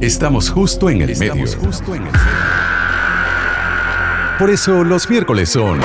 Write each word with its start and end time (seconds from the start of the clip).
Estamos 0.00 0.50
justo 0.50 0.90
en 0.90 1.00
el 1.02 1.16
medio. 1.16 1.46
Justo 1.58 1.94
en 1.94 2.06
el 2.06 2.12
medio. 2.12 2.26
Por 4.38 4.50
eso 4.50 4.84
los 4.84 5.08
miércoles 5.08 5.48
son. 5.48 5.80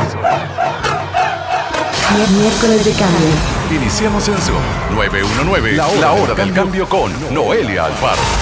Miércoles 2.38 2.86
de 2.86 2.92
cambio. 2.92 3.28
Iniciamos 3.72 4.28
en 4.28 4.38
Zoom 4.38 4.62
919, 4.96 5.72
la 5.72 5.88
hora, 5.88 6.00
la 6.02 6.12
hora 6.12 6.34
del, 6.34 6.54
cambio, 6.54 6.86
cambio 6.88 6.90
con 6.90 7.34
Noelia 7.34 7.86
Alfaro. 7.86 8.41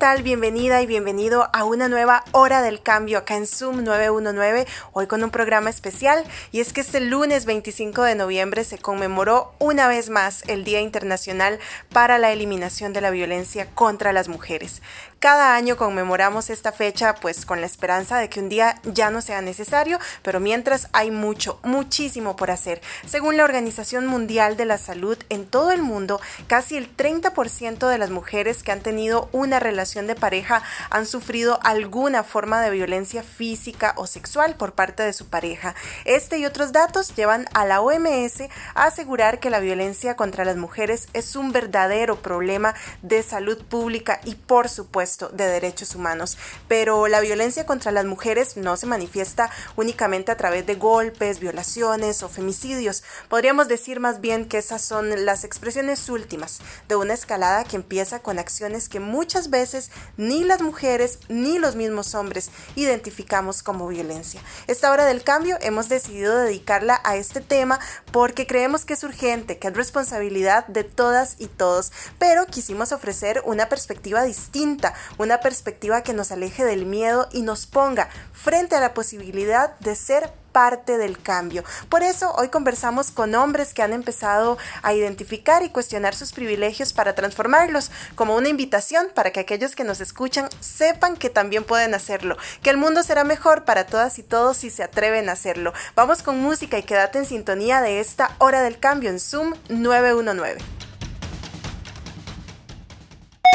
Bienvenida 0.00 0.80
y 0.80 0.86
bienvenido 0.86 1.50
a 1.52 1.64
una 1.64 1.86
nueva 1.86 2.24
hora 2.32 2.62
del 2.62 2.80
cambio 2.80 3.18
acá 3.18 3.36
en 3.36 3.46
Zoom 3.46 3.84
919, 3.84 4.66
hoy 4.92 5.06
con 5.06 5.22
un 5.22 5.30
programa 5.30 5.68
especial 5.68 6.24
y 6.52 6.60
es 6.60 6.72
que 6.72 6.80
este 6.80 7.00
lunes 7.00 7.44
25 7.44 8.02
de 8.04 8.14
noviembre 8.14 8.64
se 8.64 8.78
conmemoró 8.78 9.52
una 9.58 9.88
vez 9.88 10.08
más 10.08 10.42
el 10.48 10.64
Día 10.64 10.80
Internacional 10.80 11.58
para 11.92 12.16
la 12.18 12.32
Eliminación 12.32 12.94
de 12.94 13.02
la 13.02 13.10
Violencia 13.10 13.66
contra 13.74 14.14
las 14.14 14.28
Mujeres. 14.28 14.80
Cada 15.20 15.54
año 15.54 15.76
conmemoramos 15.76 16.48
esta 16.48 16.72
fecha 16.72 17.14
pues 17.14 17.44
con 17.44 17.60
la 17.60 17.66
esperanza 17.66 18.16
de 18.16 18.30
que 18.30 18.40
un 18.40 18.48
día 18.48 18.80
ya 18.84 19.10
no 19.10 19.20
sea 19.20 19.42
necesario, 19.42 19.98
pero 20.22 20.40
mientras 20.40 20.88
hay 20.94 21.10
mucho, 21.10 21.60
muchísimo 21.62 22.36
por 22.36 22.50
hacer. 22.50 22.80
Según 23.06 23.36
la 23.36 23.44
Organización 23.44 24.06
Mundial 24.06 24.56
de 24.56 24.64
la 24.64 24.78
Salud, 24.78 25.18
en 25.28 25.44
todo 25.44 25.72
el 25.72 25.82
mundo, 25.82 26.22
casi 26.46 26.78
el 26.78 26.96
30% 26.96 27.86
de 27.86 27.98
las 27.98 28.08
mujeres 28.08 28.62
que 28.62 28.72
han 28.72 28.80
tenido 28.80 29.28
una 29.32 29.60
relación 29.60 30.06
de 30.06 30.14
pareja 30.14 30.62
han 30.88 31.04
sufrido 31.04 31.60
alguna 31.64 32.24
forma 32.24 32.62
de 32.62 32.70
violencia 32.70 33.22
física 33.22 33.92
o 33.96 34.06
sexual 34.06 34.54
por 34.54 34.72
parte 34.72 35.02
de 35.02 35.12
su 35.12 35.28
pareja. 35.28 35.74
Este 36.06 36.38
y 36.38 36.46
otros 36.46 36.72
datos 36.72 37.14
llevan 37.14 37.44
a 37.52 37.66
la 37.66 37.82
OMS 37.82 38.40
a 38.74 38.84
asegurar 38.84 39.38
que 39.38 39.50
la 39.50 39.60
violencia 39.60 40.16
contra 40.16 40.46
las 40.46 40.56
mujeres 40.56 41.08
es 41.12 41.36
un 41.36 41.52
verdadero 41.52 42.22
problema 42.22 42.74
de 43.02 43.22
salud 43.22 43.62
pública 43.66 44.18
y 44.24 44.36
por 44.36 44.70
supuesto 44.70 45.09
de 45.18 45.46
derechos 45.46 45.94
humanos, 45.94 46.38
pero 46.68 47.08
la 47.08 47.20
violencia 47.20 47.66
contra 47.66 47.92
las 47.92 48.04
mujeres 48.04 48.56
no 48.56 48.76
se 48.76 48.86
manifiesta 48.86 49.50
únicamente 49.76 50.32
a 50.32 50.36
través 50.36 50.66
de 50.66 50.76
golpes, 50.76 51.40
violaciones 51.40 52.22
o 52.22 52.28
femicidios. 52.28 53.02
Podríamos 53.28 53.68
decir 53.68 54.00
más 54.00 54.20
bien 54.20 54.46
que 54.46 54.58
esas 54.58 54.82
son 54.82 55.24
las 55.24 55.44
expresiones 55.44 56.08
últimas 56.08 56.60
de 56.88 56.96
una 56.96 57.14
escalada 57.14 57.64
que 57.64 57.76
empieza 57.76 58.20
con 58.20 58.38
acciones 58.38 58.88
que 58.88 59.00
muchas 59.00 59.50
veces 59.50 59.90
ni 60.16 60.44
las 60.44 60.62
mujeres 60.62 61.18
ni 61.28 61.58
los 61.58 61.76
mismos 61.76 62.14
hombres 62.14 62.50
identificamos 62.76 63.62
como 63.62 63.88
violencia. 63.88 64.40
Esta 64.66 64.90
hora 64.90 65.04
del 65.04 65.22
cambio 65.22 65.58
hemos 65.60 65.88
decidido 65.88 66.36
dedicarla 66.36 67.00
a 67.04 67.16
este 67.16 67.40
tema 67.40 67.80
porque 68.12 68.46
creemos 68.46 68.84
que 68.84 68.94
es 68.94 69.04
urgente, 69.04 69.58
que 69.58 69.68
es 69.68 69.74
responsabilidad 69.74 70.66
de 70.66 70.84
todas 70.84 71.36
y 71.38 71.46
todos, 71.46 71.92
pero 72.18 72.46
quisimos 72.46 72.92
ofrecer 72.92 73.42
una 73.44 73.68
perspectiva 73.68 74.22
distinta, 74.24 74.94
una 75.18 75.40
perspectiva 75.40 76.02
que 76.02 76.12
nos 76.12 76.32
aleje 76.32 76.64
del 76.64 76.86
miedo 76.86 77.28
y 77.32 77.42
nos 77.42 77.66
ponga 77.66 78.08
frente 78.32 78.76
a 78.76 78.80
la 78.80 78.94
posibilidad 78.94 79.78
de 79.80 79.94
ser 79.96 80.32
parte 80.52 80.98
del 80.98 81.20
cambio. 81.20 81.64
Por 81.88 82.02
eso 82.02 82.32
hoy 82.36 82.48
conversamos 82.48 83.10
con 83.10 83.34
hombres 83.34 83.72
que 83.74 83.82
han 83.82 83.92
empezado 83.92 84.58
a 84.82 84.92
identificar 84.94 85.62
y 85.62 85.70
cuestionar 85.70 86.14
sus 86.14 86.32
privilegios 86.32 86.92
para 86.92 87.14
transformarlos, 87.14 87.90
como 88.14 88.36
una 88.36 88.48
invitación 88.48 89.08
para 89.14 89.30
que 89.30 89.40
aquellos 89.40 89.76
que 89.76 89.84
nos 89.84 90.00
escuchan 90.00 90.48
sepan 90.60 91.16
que 91.16 91.30
también 91.30 91.64
pueden 91.64 91.94
hacerlo, 91.94 92.36
que 92.62 92.70
el 92.70 92.76
mundo 92.76 93.02
será 93.02 93.24
mejor 93.24 93.64
para 93.64 93.86
todas 93.86 94.18
y 94.18 94.22
todos 94.22 94.56
si 94.56 94.70
se 94.70 94.82
atreven 94.82 95.28
a 95.28 95.32
hacerlo. 95.32 95.72
Vamos 95.94 96.22
con 96.22 96.40
música 96.40 96.78
y 96.78 96.82
quédate 96.82 97.18
en 97.18 97.26
sintonía 97.26 97.80
de 97.80 98.00
esta 98.00 98.34
hora 98.38 98.62
del 98.62 98.78
cambio 98.78 99.10
en 99.10 99.20
Zoom 99.20 99.54
919. 99.68 100.60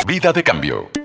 Vida 0.08 0.32
de 0.32 0.44
cambio. 0.44 1.05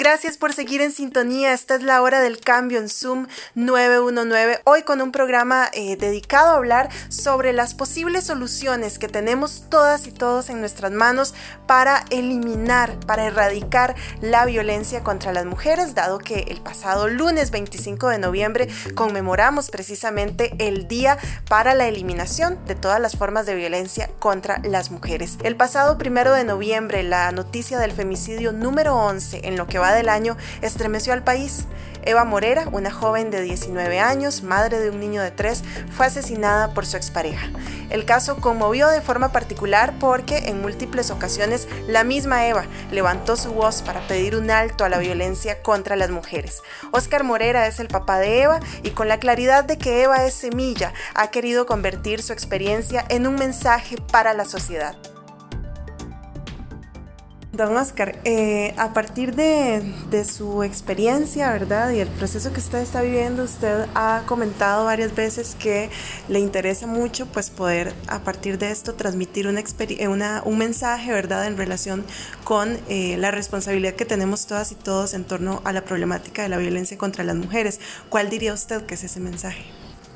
Gracias 0.00 0.36
por 0.36 0.52
seguir 0.52 0.80
en 0.80 0.92
sintonía. 0.92 1.52
Esta 1.52 1.74
es 1.74 1.82
la 1.82 2.00
hora 2.02 2.20
del 2.20 2.38
cambio 2.38 2.78
en 2.78 2.88
Zoom 2.88 3.26
919. 3.56 4.60
Hoy 4.62 4.82
con 4.82 5.00
un 5.00 5.10
programa 5.10 5.68
eh, 5.72 5.96
dedicado 5.96 6.50
a 6.50 6.56
hablar 6.56 6.88
sobre 7.08 7.52
las 7.52 7.74
posibles 7.74 8.22
soluciones 8.22 9.00
que 9.00 9.08
tenemos 9.08 9.64
todas 9.68 10.06
y 10.06 10.12
todos 10.12 10.50
en 10.50 10.60
nuestras 10.60 10.92
manos 10.92 11.34
para 11.66 12.04
eliminar, 12.10 12.94
para 13.08 13.24
erradicar 13.24 13.96
la 14.20 14.44
violencia 14.44 15.02
contra 15.02 15.32
las 15.32 15.46
mujeres, 15.46 15.96
dado 15.96 16.20
que 16.20 16.46
el 16.46 16.60
pasado 16.60 17.08
lunes 17.08 17.50
25 17.50 18.08
de 18.08 18.18
noviembre 18.18 18.68
conmemoramos 18.94 19.68
precisamente 19.68 20.54
el 20.60 20.86
Día 20.86 21.18
para 21.48 21.74
la 21.74 21.88
Eliminación 21.88 22.64
de 22.66 22.76
todas 22.76 23.00
las 23.00 23.16
formas 23.16 23.46
de 23.46 23.56
violencia 23.56 24.08
contra 24.20 24.60
las 24.62 24.92
mujeres. 24.92 25.38
El 25.42 25.56
pasado 25.56 25.98
primero 25.98 26.34
de 26.34 26.44
noviembre, 26.44 27.02
la 27.02 27.32
noticia 27.32 27.80
del 27.80 27.90
femicidio 27.90 28.52
número 28.52 28.94
11 28.94 29.40
en 29.42 29.56
lo 29.56 29.66
que 29.66 29.80
va 29.80 29.87
del 29.94 30.08
año 30.08 30.36
estremeció 30.62 31.12
al 31.12 31.24
país. 31.24 31.66
Eva 32.08 32.24
Morera, 32.24 32.68
una 32.72 32.90
joven 32.90 33.30
de 33.30 33.42
19 33.42 34.00
años, 34.00 34.42
madre 34.42 34.78
de 34.78 34.88
un 34.88 34.98
niño 34.98 35.20
de 35.20 35.30
3, 35.30 35.62
fue 35.94 36.06
asesinada 36.06 36.72
por 36.72 36.86
su 36.86 36.96
expareja. 36.96 37.50
El 37.90 38.06
caso 38.06 38.36
conmovió 38.36 38.88
de 38.88 39.02
forma 39.02 39.30
particular 39.30 39.92
porque 40.00 40.48
en 40.48 40.62
múltiples 40.62 41.10
ocasiones 41.10 41.68
la 41.86 42.04
misma 42.04 42.46
Eva 42.46 42.64
levantó 42.90 43.36
su 43.36 43.52
voz 43.52 43.82
para 43.82 44.00
pedir 44.06 44.36
un 44.36 44.50
alto 44.50 44.84
a 44.84 44.88
la 44.88 44.98
violencia 44.98 45.62
contra 45.62 45.96
las 45.96 46.10
mujeres. 46.10 46.62
Oscar 46.92 47.24
Morera 47.24 47.66
es 47.66 47.78
el 47.78 47.88
papá 47.88 48.18
de 48.18 48.42
Eva 48.42 48.60
y 48.82 48.90
con 48.90 49.08
la 49.08 49.18
claridad 49.18 49.64
de 49.64 49.76
que 49.76 50.02
Eva 50.02 50.24
es 50.24 50.34
semilla, 50.34 50.94
ha 51.14 51.30
querido 51.30 51.66
convertir 51.66 52.22
su 52.22 52.32
experiencia 52.32 53.04
en 53.08 53.26
un 53.26 53.34
mensaje 53.34 53.96
para 54.10 54.32
la 54.32 54.44
sociedad. 54.44 54.96
Don 57.58 57.76
Oscar, 57.76 58.20
eh, 58.24 58.72
a 58.76 58.92
partir 58.92 59.34
de, 59.34 59.82
su 60.24 60.62
experiencia, 60.62 61.50
¿verdad? 61.50 61.90
Y 61.90 61.98
el 61.98 62.06
proceso 62.06 62.52
que 62.52 62.60
usted 62.60 62.78
está 62.78 63.02
viviendo, 63.02 63.42
usted 63.42 63.86
ha 63.96 64.22
comentado 64.26 64.84
varias 64.84 65.12
veces 65.16 65.56
que 65.58 65.90
le 66.28 66.38
interesa 66.38 66.86
mucho 66.86 67.26
pues 67.26 67.50
poder 67.50 67.94
a 68.06 68.20
partir 68.20 68.58
de 68.58 68.70
esto 68.70 68.94
transmitir 68.94 69.48
una, 69.48 69.60
una 70.08 70.42
un 70.44 70.56
mensaje, 70.56 71.10
¿verdad? 71.10 71.48
En 71.48 71.56
relación 71.56 72.04
con 72.44 72.78
eh, 72.88 73.16
la 73.18 73.32
responsabilidad 73.32 73.94
que 73.94 74.04
tenemos 74.04 74.46
todas 74.46 74.70
y 74.70 74.76
todos 74.76 75.12
en 75.12 75.24
torno 75.24 75.60
a 75.64 75.72
la 75.72 75.84
problemática 75.84 76.44
de 76.44 76.50
la 76.50 76.58
violencia 76.58 76.96
contra 76.96 77.24
las 77.24 77.34
mujeres. 77.34 77.80
¿Cuál 78.08 78.30
diría 78.30 78.54
usted 78.54 78.86
que 78.86 78.94
es 78.94 79.02
ese 79.02 79.18
mensaje? 79.18 79.64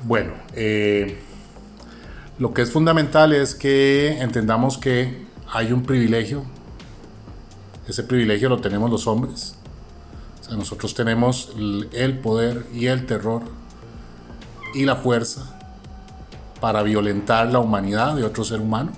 Bueno, 0.05 0.31
eh, 0.55 1.17
lo 2.39 2.53
que 2.53 2.61
es 2.61 2.71
fundamental 2.71 3.33
es 3.33 3.53
que 3.53 4.21
entendamos 4.21 4.77
que 4.77 5.25
hay 5.51 5.73
un 5.73 5.83
privilegio 5.83 6.45
ese 7.87 8.03
privilegio 8.03 8.49
lo 8.49 8.59
tenemos 8.59 8.89
los 8.89 9.07
hombres. 9.07 9.55
O 10.41 10.43
sea, 10.43 10.55
nosotros 10.55 10.93
tenemos 10.93 11.51
el 11.57 12.19
poder 12.19 12.65
y 12.73 12.87
el 12.87 13.05
terror 13.05 13.43
y 14.73 14.85
la 14.85 14.95
fuerza 14.95 15.59
para 16.59 16.81
violentar 16.81 17.51
la 17.51 17.59
humanidad 17.59 18.15
de 18.15 18.23
otro 18.23 18.43
ser 18.43 18.61
humano. 18.61 18.91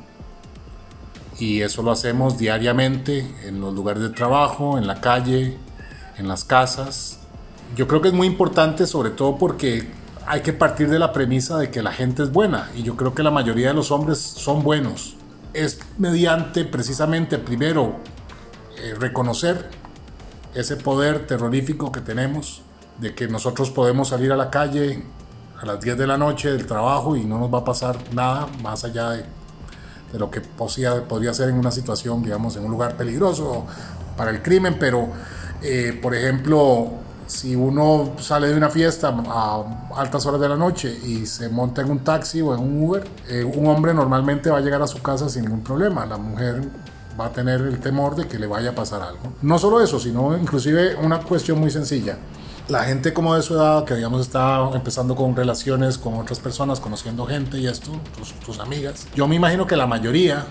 Y 1.40 1.62
eso 1.62 1.82
lo 1.82 1.92
hacemos 1.92 2.38
diariamente 2.38 3.28
en 3.44 3.60
los 3.60 3.74
lugares 3.74 4.04
de 4.04 4.10
trabajo, 4.10 4.78
en 4.78 4.88
la 4.88 5.02
calle, 5.02 5.58
en 6.18 6.28
las 6.28 6.44
casas. 6.44 7.20
Yo 7.76 7.88
creo 7.88 8.02
que 8.02 8.10
es 8.10 8.14
muy 8.14 8.28
importante 8.28 8.88
sobre 8.88 9.10
todo 9.10 9.38
porque 9.38 9.90
hay 10.28 10.42
que 10.42 10.54
partir 10.54 10.90
de 10.90 10.98
la 10.98 11.12
premisa 11.12 11.58
de 11.58 11.70
que 11.70 11.82
la 11.82 11.92
gente 11.92 12.24
es 12.24 12.32
buena 12.32 12.70
y 12.76 12.84
yo 12.84 12.96
creo 12.96 13.14
que 13.14 13.22
la 13.22 13.32
mayoría 13.32 13.70
de 13.70 13.74
los 13.74 13.92
hombres 13.92 14.20
son 14.20 14.64
buenos. 14.64 15.16
Es 15.54 15.80
mediante 15.98 16.66
precisamente 16.66 17.38
primero 17.38 17.96
eh, 18.78 18.96
reconocer 19.00 19.70
ese 20.54 20.78
poder 20.78 21.28
terrorífico 21.28 21.92
que 21.92 22.02
tenemos, 22.02 22.62
de 23.00 23.14
que 23.14 23.28
nosotros 23.28 23.72
podemos 23.72 24.10
salir 24.10 24.32
a 24.32 24.38
la 24.38 24.50
calle 24.50 25.04
a 25.62 25.66
las 25.66 25.82
10 25.82 25.98
de 25.98 26.08
la 26.08 26.18
noche 26.18 26.52
del 26.52 26.66
trabajo 26.66 27.16
y 27.16 27.26
no 27.26 27.40
nos 27.40 27.54
va 27.54 27.60
a 27.60 27.66
pasar 27.66 27.98
nada 28.14 28.48
más 28.62 28.84
allá 28.84 29.12
de, 29.12 29.26
de 30.12 30.20
lo 30.20 30.30
que 30.32 30.42
podría, 30.42 31.08
podría 31.08 31.34
ser 31.34 31.50
en 31.50 31.56
una 31.56 31.72
situación, 31.72 32.24
digamos, 32.24 32.56
en 32.56 32.66
un 32.66 32.72
lugar 32.72 32.96
peligroso 32.96 33.66
para 34.16 34.32
el 34.32 34.42
crimen, 34.42 34.78
pero, 34.80 35.10
eh, 35.62 35.98
por 36.02 36.16
ejemplo, 36.16 36.92
si 37.28 37.56
uno 37.56 38.14
sale 38.20 38.48
de 38.48 38.56
una 38.56 38.70
fiesta 38.70 39.14
a 39.28 39.64
altas 39.96 40.26
horas 40.26 40.40
de 40.40 40.50
la 40.50 40.56
noche 40.56 40.96
y 41.04 41.26
se 41.26 41.50
monta 41.50 41.82
en 41.82 41.90
un 41.90 42.00
taxi 42.00 42.42
o 42.42 42.54
en 42.54 42.62
un 42.62 42.84
Uber, 42.84 43.08
eh, 43.28 43.44
un 43.44 43.68
hombre 43.68 43.94
normalmente 43.94 44.50
va 44.50 44.60
a 44.60 44.62
llegar 44.62 44.82
a 44.82 44.88
su 44.88 45.02
casa 45.02 45.28
sin 45.28 45.44
ningún 45.44 45.64
problema. 45.64 46.06
La 46.06 46.18
mujer 46.18 46.62
va 47.20 47.28
a 47.28 47.32
tener 47.32 47.62
el 47.62 47.80
temor 47.80 48.16
de 48.16 48.28
que 48.28 48.40
le 48.40 48.48
vaya 48.48 48.72
a 48.72 48.76
pasar 48.76 49.02
algo. 49.02 49.34
No 49.42 49.58
solo 49.58 49.82
eso, 49.82 50.00
sino 50.00 50.38
inclusive 50.38 50.96
una 50.96 51.20
cuestión 51.20 51.60
muy 51.60 51.72
sencilla. 51.72 52.18
La 52.68 52.84
gente 52.84 53.14
como 53.14 53.36
de 53.36 53.42
su 53.42 53.54
edad, 53.54 53.86
que 53.86 53.94
digamos 53.94 54.22
está 54.22 54.70
empezando 54.74 55.16
con 55.16 55.36
relaciones 55.36 55.98
con 55.98 56.16
otras 56.16 56.40
personas, 56.40 56.80
conociendo 56.80 57.26
gente 57.26 57.60
y 57.60 57.68
esto, 57.68 57.92
tus, 58.18 58.34
tus 58.34 58.60
amigas, 58.60 59.08
yo 59.16 59.28
me 59.28 59.36
imagino 59.36 59.68
que 59.68 59.76
la 59.76 59.86
mayoría, 59.86 60.46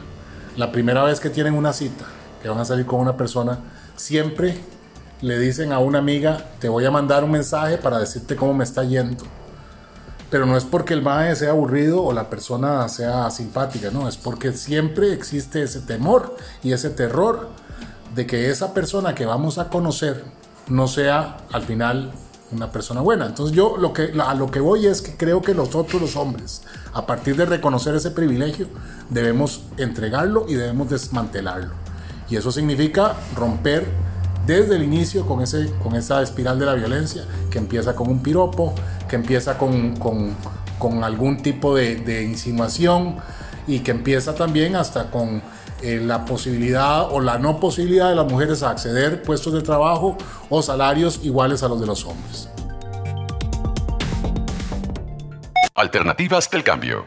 la 0.57 0.71
primera 0.71 1.03
vez 1.03 1.19
que 1.19 1.31
tienen 1.31 1.55
una 1.55 1.73
cita, 1.73 2.05
que 2.41 2.49
van 2.49 2.59
a 2.59 2.65
salir 2.65 2.87
con 2.87 3.01
una 3.01 3.17
persona, 3.17 3.59
siempre 3.97 4.61
le 5.21 5.39
dicen 5.39 5.73
a 5.73 5.81
una 5.81 5.99
amiga, 5.99 6.51
te 6.61 6.69
voy 6.69 6.85
a 6.85 6.91
mandar 6.91 7.25
un 7.25 7.33
mensaje 7.33 7.79
para 7.79 7.99
decirte 7.99 8.37
cómo 8.37 8.55
me 8.55 8.65
está 8.65 8.85
yendo 8.85 9.25
Pero 10.35 10.47
no 10.47 10.57
es 10.57 10.65
porque 10.65 10.95
el 10.95 11.01
mae 11.01 11.37
sea 11.37 11.51
aburrido 11.51 12.03
o 12.03 12.13
la 12.13 12.29
persona 12.29 12.89
sea 12.89 13.31
simpática, 13.31 13.93
no, 13.93 14.09
es 14.09 14.17
porque 14.17 14.53
siempre 14.53 15.13
existe 15.13 15.63
ese 15.63 15.79
temor 15.79 16.37
y 16.61 16.73
ese 16.73 16.91
terror 16.91 17.51
de 18.17 18.27
que 18.27 18.51
esa 18.51 18.75
persona 18.75 19.15
que 19.15 19.27
vamos 19.27 19.59
a 19.59 19.69
conocer 19.69 20.25
no 20.67 20.89
sea 20.89 21.37
al 21.53 21.63
final 21.63 22.11
una 22.51 22.73
persona 22.73 23.01
buena. 23.01 23.27
Entonces 23.27 23.55
yo 23.55 23.77
lo 23.77 23.93
que, 23.93 24.13
a 24.21 24.35
lo 24.35 24.51
que 24.51 24.59
voy 24.59 24.89
es 24.89 25.03
que 25.03 25.17
creo 25.17 25.41
que 25.41 25.55
nosotros 25.55 26.03
los 26.03 26.17
hombres, 26.17 26.63
a 26.93 27.07
partir 27.07 27.37
de 27.37 27.47
reconocer 27.47 27.95
ese 27.95 28.11
privilegio, 28.11 28.67
debemos 29.11 29.63
entregarlo 29.77 30.47
y 30.49 30.55
debemos 30.55 30.91
desmantelarlo. 30.91 31.75
Y 32.29 32.35
eso 32.35 32.51
significa 32.51 33.15
romper 33.37 33.87
desde 34.47 34.77
el 34.77 34.83
inicio 34.83 35.27
con, 35.27 35.43
ese, 35.43 35.71
con 35.83 35.95
esa 35.95 36.23
espiral 36.23 36.59
de 36.59 36.67
la 36.67 36.75
violencia 36.75 37.25
que 37.51 37.59
empieza 37.59 37.95
con 37.95 38.09
un 38.09 38.23
piropo, 38.23 38.75
que 39.09 39.17
empieza 39.17 39.59
con, 39.59 39.97
con, 39.97 40.35
algún 41.03 41.39
tipo 41.43 41.75
de, 41.75 42.23
insinuación 42.25 43.17
y 43.67 43.79
que 43.79 43.91
empieza 43.91 44.35
también 44.35 44.77
hasta 44.77 45.11
con 45.11 45.41
eh, 45.83 45.99
la 46.05 46.27
posibilidad 46.27 47.11
o 47.11 47.21
la 47.21 47.39
no 47.39 47.59
posibilidad 47.59 48.11
de 48.11 48.17
las 48.17 48.31
mujeres 48.31 48.63
acceder 48.63 49.21
a 49.23 49.27
puestos 49.27 49.55
de 49.55 49.63
trabajo 49.63 50.19
o 50.51 50.61
salarios 50.61 51.21
iguales 51.23 51.63
a 51.63 51.69
los 51.69 51.81
de 51.81 51.87
los 51.87 52.05
hombres. 52.05 52.51
Alternativas 55.75 56.51
del 56.51 56.63
cambio. 56.63 57.07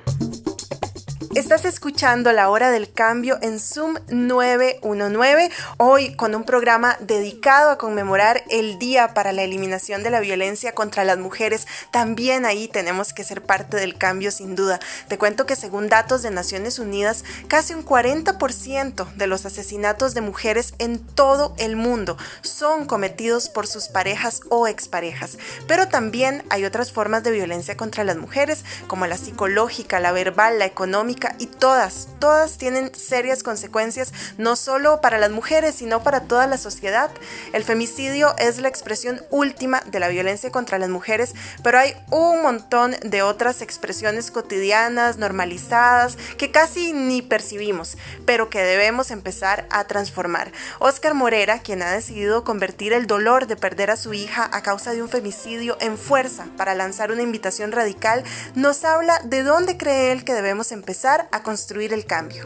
Estás 1.38 1.66
escuchando 1.66 2.32
la 2.32 2.50
hora 2.50 2.72
del 2.72 2.92
cambio 2.92 3.38
en 3.44 3.60
Zoom 3.60 4.00
919, 4.08 5.52
hoy 5.78 6.16
con 6.16 6.34
un 6.34 6.44
programa 6.44 6.98
dedicado 7.00 7.70
a 7.70 7.78
conmemorar 7.78 8.44
el 8.50 8.80
Día 8.80 9.14
para 9.14 9.32
la 9.32 9.44
Eliminación 9.44 10.02
de 10.02 10.10
la 10.10 10.20
Violencia 10.20 10.72
contra 10.72 11.04
las 11.04 11.20
Mujeres. 11.20 11.68
También 11.92 12.48
ahí 12.48 12.68
tenemos 12.68 13.14
que 13.14 13.24
ser 13.24 13.44
parte 13.44 13.78
del 13.78 14.00
cambio 14.00 14.32
sin 14.32 14.56
duda. 14.56 14.80
Te 15.10 15.20
cuento 15.20 15.46
que 15.46 15.56
según 15.56 15.90
datos 15.90 16.24
de 16.24 16.32
Naciones 16.32 16.80
Unidas, 16.80 17.24
casi 17.48 17.76
un 17.76 17.86
40% 17.86 19.14
de 19.14 19.28
los 19.28 19.46
asesinatos 19.46 20.16
de 20.16 20.22
mujeres 20.22 20.74
en 20.80 20.98
todo 20.98 21.54
el 21.60 21.76
mundo 21.76 22.18
son 22.42 22.86
cometidos 22.86 23.50
por 23.50 23.68
sus 23.68 23.90
parejas 23.90 24.42
o 24.50 24.68
exparejas. 24.68 25.38
Pero 25.68 25.88
también 25.88 26.44
hay 26.50 26.66
otras 26.66 26.92
formas 26.92 27.22
de 27.22 27.30
violencia 27.30 27.78
contra 27.78 28.04
las 28.04 28.18
mujeres, 28.18 28.66
como 28.88 29.06
la 29.06 29.18
psicológica, 29.18 30.00
la 30.00 30.12
verbal, 30.12 30.58
la 30.58 30.66
económica, 30.66 31.27
y 31.40 31.48
todas, 31.48 32.08
todas 32.20 32.58
tienen 32.58 32.94
serias 32.96 33.44
consecuencias, 33.44 34.14
no 34.38 34.56
solo 34.56 35.02
para 35.02 35.18
las 35.18 35.32
mujeres, 35.32 35.76
sino 35.76 36.04
para 36.04 36.22
toda 36.22 36.48
la 36.48 36.58
sociedad. 36.58 37.10
El 37.54 37.64
femicidio 37.64 38.36
es 38.38 38.60
la 38.60 38.68
expresión 38.68 39.22
última 39.30 39.82
de 39.92 40.00
la 40.00 40.08
violencia 40.08 40.52
contra 40.52 40.80
las 40.80 40.90
mujeres, 40.90 41.34
pero 41.64 41.80
hay 41.80 41.94
un 42.10 42.42
montón 42.42 42.96
de 43.04 43.22
otras 43.22 43.62
expresiones 43.62 44.32
cotidianas, 44.32 45.18
normalizadas, 45.18 46.18
que 46.38 46.52
casi 46.52 46.94
ni 46.94 47.22
percibimos, 47.22 47.98
pero 48.26 48.50
que 48.50 48.62
debemos 48.62 49.12
empezar 49.12 49.66
a 49.70 49.86
transformar. 49.86 50.52
Oscar 50.80 51.14
Morera, 51.14 51.60
quien 51.60 51.82
ha 51.82 51.92
decidido 51.92 52.44
convertir 52.44 52.94
el 52.94 53.08
dolor 53.08 53.48
de 53.48 53.56
perder 53.56 53.92
a 53.92 53.98
su 53.98 54.14
hija 54.14 54.50
a 54.52 54.62
causa 54.62 54.94
de 54.94 55.02
un 55.02 55.10
femicidio 55.10 55.78
en 55.80 55.98
fuerza 55.98 56.48
para 56.58 56.76
lanzar 56.76 57.12
una 57.12 57.22
invitación 57.22 57.72
radical, 57.72 58.24
nos 58.56 58.84
habla 58.84 59.20
de 59.24 59.44
dónde 59.44 59.78
cree 59.78 60.12
él 60.12 60.24
que 60.24 60.34
debemos 60.34 60.72
empezar 60.72 61.17
a 61.32 61.44
construir 61.44 61.94
el 61.94 62.06
cambio. 62.06 62.46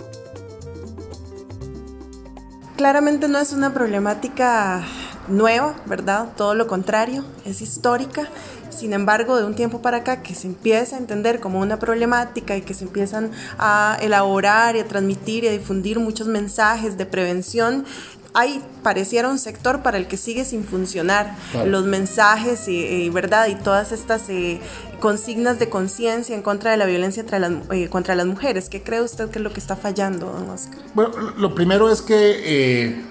Claramente 2.78 3.28
no 3.28 3.38
es 3.38 3.54
una 3.54 3.74
problemática 3.74 4.84
nueva, 5.28 5.76
¿verdad? 5.86 6.30
Todo 6.36 6.56
lo 6.56 6.68
contrario, 6.68 7.26
es 7.46 7.62
histórica. 7.62 8.28
Sin 8.72 8.94
embargo, 8.94 9.38
de 9.38 9.46
un 9.46 9.54
tiempo 9.54 9.82
para 9.82 9.98
acá 9.98 10.24
que 10.24 10.34
se 10.34 10.48
empieza 10.48 10.96
a 10.96 11.00
entender 11.00 11.40
como 11.40 11.60
una 11.60 11.78
problemática 11.78 12.58
y 12.58 12.62
que 12.62 12.74
se 12.74 12.86
empiezan 12.86 13.32
a 13.60 13.98
elaborar 14.02 14.76
y 14.76 14.80
a 14.80 14.88
transmitir 14.88 15.44
y 15.44 15.48
a 15.48 15.52
difundir 15.52 16.00
muchos 16.00 16.28
mensajes 16.28 16.98
de 16.98 17.06
prevención, 17.06 17.86
hay 18.34 18.64
pareciera 18.82 19.30
un 19.30 19.40
sector 19.40 19.82
para 19.84 19.98
el 19.98 20.08
que 20.08 20.18
sigue 20.18 20.46
sin 20.46 20.64
funcionar 20.64 21.36
los 21.66 21.86
mensajes 21.86 22.68
y, 22.68 23.10
verdad 23.10 23.48
y 23.48 23.56
todas 23.56 23.92
estas 23.92 24.30
eh, 24.30 24.60
consignas 25.00 25.60
de 25.60 25.70
conciencia 25.70 26.36
en 26.36 26.42
contra 26.42 26.72
de 26.72 26.78
la 26.78 26.86
violencia 26.86 27.24
contra 27.24 27.40
las, 27.40 27.52
eh, 27.72 27.90
contra 27.90 28.16
las 28.16 28.26
mujeres. 28.26 28.70
¿Qué 28.70 28.82
cree 28.82 29.02
usted 29.02 29.30
que 29.30 29.40
es 29.40 29.44
lo 29.44 29.52
que 29.52 29.60
está 29.60 29.76
fallando, 29.76 30.28
don 30.28 30.50
Oscar? 30.50 30.80
Bueno, 30.94 31.12
lo 31.38 31.54
primero 31.54 31.90
es 31.90 32.02
que, 32.02 32.42
eh, 32.44 33.02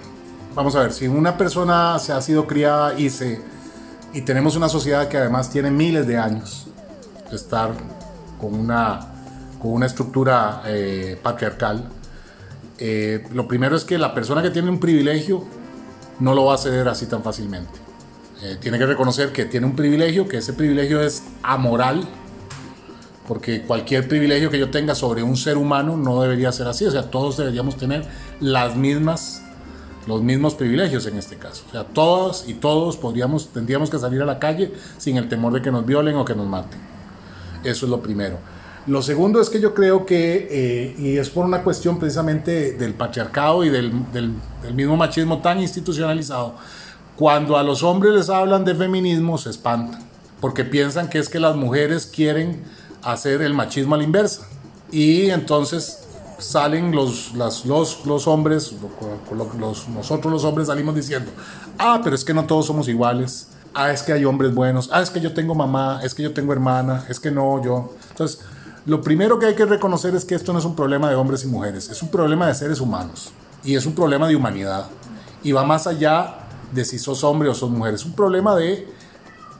vamos 0.55 0.75
a 0.75 0.81
ver, 0.81 0.93
si 0.93 1.07
una 1.07 1.37
persona 1.37 1.99
se 1.99 2.13
ha 2.13 2.21
sido 2.21 2.47
criada 2.47 2.97
y, 2.97 3.09
se, 3.09 3.39
y 4.13 4.21
tenemos 4.21 4.55
una 4.55 4.69
sociedad 4.69 5.07
que 5.07 5.17
además 5.17 5.49
tiene 5.49 5.71
miles 5.71 6.07
de 6.07 6.17
años 6.17 6.67
de 7.29 7.35
estar 7.35 7.71
con 8.39 8.53
una, 8.53 8.99
con 9.59 9.73
una 9.73 9.85
estructura 9.85 10.63
eh, 10.65 11.19
patriarcal, 11.21 11.89
lo 13.33 13.47
primero 13.47 13.75
es 13.75 13.85
que 13.85 13.99
la 13.99 14.11
persona 14.15 14.41
que 14.41 14.49
tiene 14.49 14.71
un 14.71 14.79
privilegio 14.79 15.45
no 16.19 16.33
lo 16.33 16.45
va 16.45 16.55
a 16.55 16.57
ceder 16.57 16.87
así 16.87 17.05
tan 17.05 17.23
fácilmente. 17.23 17.79
Eh, 18.43 18.57
tiene 18.59 18.79
que 18.79 18.87
reconocer 18.87 19.31
que 19.31 19.45
tiene 19.45 19.67
un 19.67 19.75
privilegio, 19.75 20.27
que 20.27 20.37
ese 20.37 20.53
privilegio 20.53 21.01
es 21.01 21.23
amoral, 21.43 22.07
porque 23.27 23.61
cualquier 23.61 24.07
privilegio 24.07 24.49
que 24.49 24.57
yo 24.57 24.71
tenga 24.71 24.95
sobre 24.95 25.21
un 25.21 25.37
ser 25.37 25.57
humano 25.57 25.95
no 25.95 26.21
debería 26.21 26.51
ser 26.51 26.67
así, 26.67 26.85
o 26.85 26.91
sea, 26.91 27.11
todos 27.11 27.37
deberíamos 27.37 27.77
tener 27.77 28.03
las 28.39 28.75
mismas, 28.75 29.40
los 30.07 30.21
mismos 30.21 30.55
privilegios 30.55 31.05
en 31.05 31.17
este 31.17 31.37
caso, 31.37 31.63
o 31.67 31.71
sea, 31.71 31.83
todas 31.83 32.47
y 32.47 32.55
todos 32.55 32.97
podríamos, 32.97 33.49
tendríamos 33.49 33.89
que 33.89 33.99
salir 33.99 34.21
a 34.21 34.25
la 34.25 34.39
calle 34.39 34.73
sin 34.97 35.17
el 35.17 35.29
temor 35.29 35.53
de 35.53 35.61
que 35.61 35.71
nos 35.71 35.85
violen 35.85 36.15
o 36.15 36.25
que 36.25 36.35
nos 36.35 36.47
maten. 36.47 36.79
Eso 37.63 37.85
es 37.85 37.89
lo 37.89 38.01
primero. 38.01 38.37
Lo 38.87 39.03
segundo 39.03 39.39
es 39.39 39.49
que 39.51 39.61
yo 39.61 39.75
creo 39.75 40.07
que, 40.07 40.47
eh, 40.49 40.95
y 40.97 41.17
es 41.17 41.29
por 41.29 41.45
una 41.45 41.63
cuestión 41.63 41.99
precisamente 41.99 42.73
del 42.73 42.95
patriarcado 42.95 43.63
y 43.63 43.69
del, 43.69 43.91
del, 44.11 44.33
del 44.63 44.73
mismo 44.73 44.97
machismo 44.97 45.39
tan 45.39 45.59
institucionalizado, 45.59 46.55
cuando 47.15 47.57
a 47.57 47.63
los 47.63 47.83
hombres 47.83 48.13
les 48.13 48.29
hablan 48.29 48.65
de 48.65 48.73
feminismo, 48.73 49.37
se 49.37 49.51
espantan, 49.51 50.01
porque 50.39 50.65
piensan 50.65 51.09
que 51.09 51.19
es 51.19 51.29
que 51.29 51.39
las 51.39 51.55
mujeres 51.55 52.07
quieren 52.07 52.63
hacer 53.03 53.43
el 53.43 53.53
machismo 53.53 53.93
a 53.93 53.99
la 53.99 54.03
inversa. 54.03 54.47
Y 54.91 55.29
entonces 55.29 56.00
salen 56.41 56.91
los, 56.93 57.33
los, 57.33 58.05
los 58.05 58.27
hombres, 58.27 58.73
nosotros 59.89 60.33
los 60.33 60.43
hombres 60.43 60.67
salimos 60.67 60.95
diciendo, 60.95 61.31
ah, 61.77 62.01
pero 62.03 62.15
es 62.15 62.25
que 62.25 62.33
no 62.33 62.45
todos 62.45 62.65
somos 62.65 62.87
iguales, 62.87 63.47
ah, 63.73 63.91
es 63.91 64.03
que 64.03 64.13
hay 64.13 64.25
hombres 64.25 64.53
buenos, 64.53 64.89
ah, 64.91 65.01
es 65.01 65.09
que 65.09 65.21
yo 65.21 65.33
tengo 65.33 65.55
mamá, 65.55 66.01
es 66.03 66.13
que 66.13 66.23
yo 66.23 66.33
tengo 66.33 66.53
hermana, 66.53 67.05
es 67.09 67.19
que 67.19 67.31
no, 67.31 67.63
yo. 67.63 67.93
Entonces, 68.09 68.41
lo 68.85 69.01
primero 69.01 69.37
que 69.39 69.45
hay 69.45 69.55
que 69.55 69.65
reconocer 69.65 70.15
es 70.15 70.25
que 70.25 70.35
esto 70.35 70.51
no 70.53 70.59
es 70.59 70.65
un 70.65 70.75
problema 70.75 71.09
de 71.09 71.15
hombres 71.15 71.43
y 71.43 71.47
mujeres, 71.47 71.89
es 71.89 72.01
un 72.01 72.09
problema 72.09 72.47
de 72.47 72.55
seres 72.55 72.81
humanos 72.81 73.31
y 73.63 73.75
es 73.75 73.85
un 73.85 73.93
problema 73.93 74.27
de 74.27 74.35
humanidad 74.35 74.87
y 75.43 75.51
va 75.51 75.63
más 75.63 75.87
allá 75.87 76.35
de 76.71 76.85
si 76.85 76.99
sos 76.99 77.23
hombre 77.23 77.49
o 77.49 77.53
sos 77.53 77.69
mujer. 77.69 77.93
Es 77.93 78.05
un 78.05 78.13
problema 78.13 78.55
de 78.55 78.87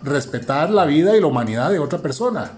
respetar 0.03 0.69
la 0.69 0.85
vida 0.85 1.15
y 1.15 1.21
la 1.21 1.27
humanidad 1.27 1.69
de 1.69 1.79
otra 1.79 1.99
persona. 1.99 2.51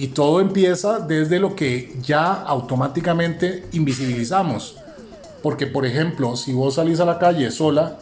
Y 0.00 0.08
todo 0.08 0.40
empieza 0.40 0.98
desde 0.98 1.38
lo 1.38 1.54
que 1.54 1.94
ya 2.02 2.32
automáticamente 2.32 3.66
invisibilizamos. 3.72 4.76
Porque, 5.42 5.66
por 5.66 5.84
ejemplo, 5.84 6.36
si 6.36 6.54
vos 6.54 6.76
salís 6.76 7.00
a 7.00 7.04
la 7.04 7.18
calle 7.18 7.50
sola, 7.50 7.98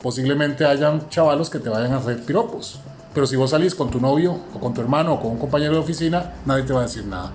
posiblemente 0.00 0.64
hayan 0.64 1.08
chavalos 1.08 1.50
que 1.50 1.58
te 1.58 1.68
vayan 1.68 1.92
a 1.92 1.96
hacer 1.96 2.22
piropos. 2.22 2.78
Pero 3.12 3.26
si 3.26 3.34
vos 3.34 3.50
salís 3.50 3.74
con 3.74 3.90
tu 3.90 4.00
novio 4.00 4.38
o 4.54 4.60
con 4.60 4.72
tu 4.74 4.80
hermano 4.80 5.14
o 5.14 5.20
con 5.20 5.32
un 5.32 5.38
compañero 5.38 5.72
de 5.72 5.80
oficina, 5.80 6.34
nadie 6.46 6.62
te 6.62 6.72
va 6.72 6.82
a 6.82 6.84
decir 6.84 7.04
nada. 7.04 7.32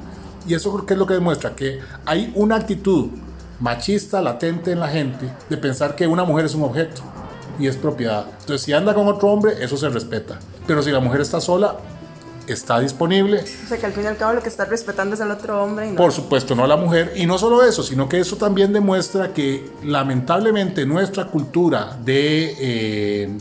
Y 0.47 0.53
eso 0.53 0.85
qué 0.85 0.93
es 0.93 0.97
lo 0.97 1.05
que 1.05 1.15
demuestra 1.15 1.53
que 1.53 1.81
hay 2.05 2.31
una 2.35 2.55
actitud 2.55 3.09
machista 3.59 4.21
latente 4.21 4.71
en 4.71 4.79
la 4.79 4.87
gente 4.87 5.29
de 5.49 5.57
pensar 5.57 5.93
que 5.93 6.07
una 6.07 6.23
mujer 6.23 6.45
es 6.45 6.55
un 6.55 6.63
objeto 6.63 7.01
y 7.59 7.67
es 7.67 7.75
propiedad. 7.75 8.27
Entonces, 8.39 8.61
si 8.61 8.71
anda 8.71 8.93
con 8.93 9.09
otro 9.09 9.29
hombre, 9.29 9.61
eso 9.61 9.75
se 9.75 9.89
respeta. 9.89 10.39
Pero 10.65 10.81
si 10.81 10.91
la 10.91 11.01
mujer 11.01 11.19
está 11.19 11.41
sola, 11.41 11.75
está 12.47 12.79
disponible. 12.79 13.43
O 13.63 13.67
sea, 13.67 13.77
que 13.77 13.85
al 13.85 13.93
fin 13.93 14.03
y 14.03 14.07
al 14.07 14.17
cabo 14.17 14.33
lo 14.33 14.41
que 14.41 14.49
está 14.49 14.65
respetando 14.65 15.15
es 15.15 15.21
al 15.21 15.31
otro 15.31 15.63
hombre. 15.63 15.93
Por 15.93 16.11
supuesto, 16.11 16.55
no 16.55 16.63
a 16.63 16.67
la 16.67 16.77
mujer. 16.77 17.13
Y 17.15 17.25
no 17.25 17.37
solo 17.37 17.63
eso, 17.63 17.83
sino 17.83 18.07
que 18.09 18.19
eso 18.19 18.35
también 18.37 18.73
demuestra 18.73 19.33
que 19.33 19.69
lamentablemente 19.83 20.85
nuestra 20.85 21.25
cultura 21.27 21.97
de 22.03 22.55
eh, 22.59 23.37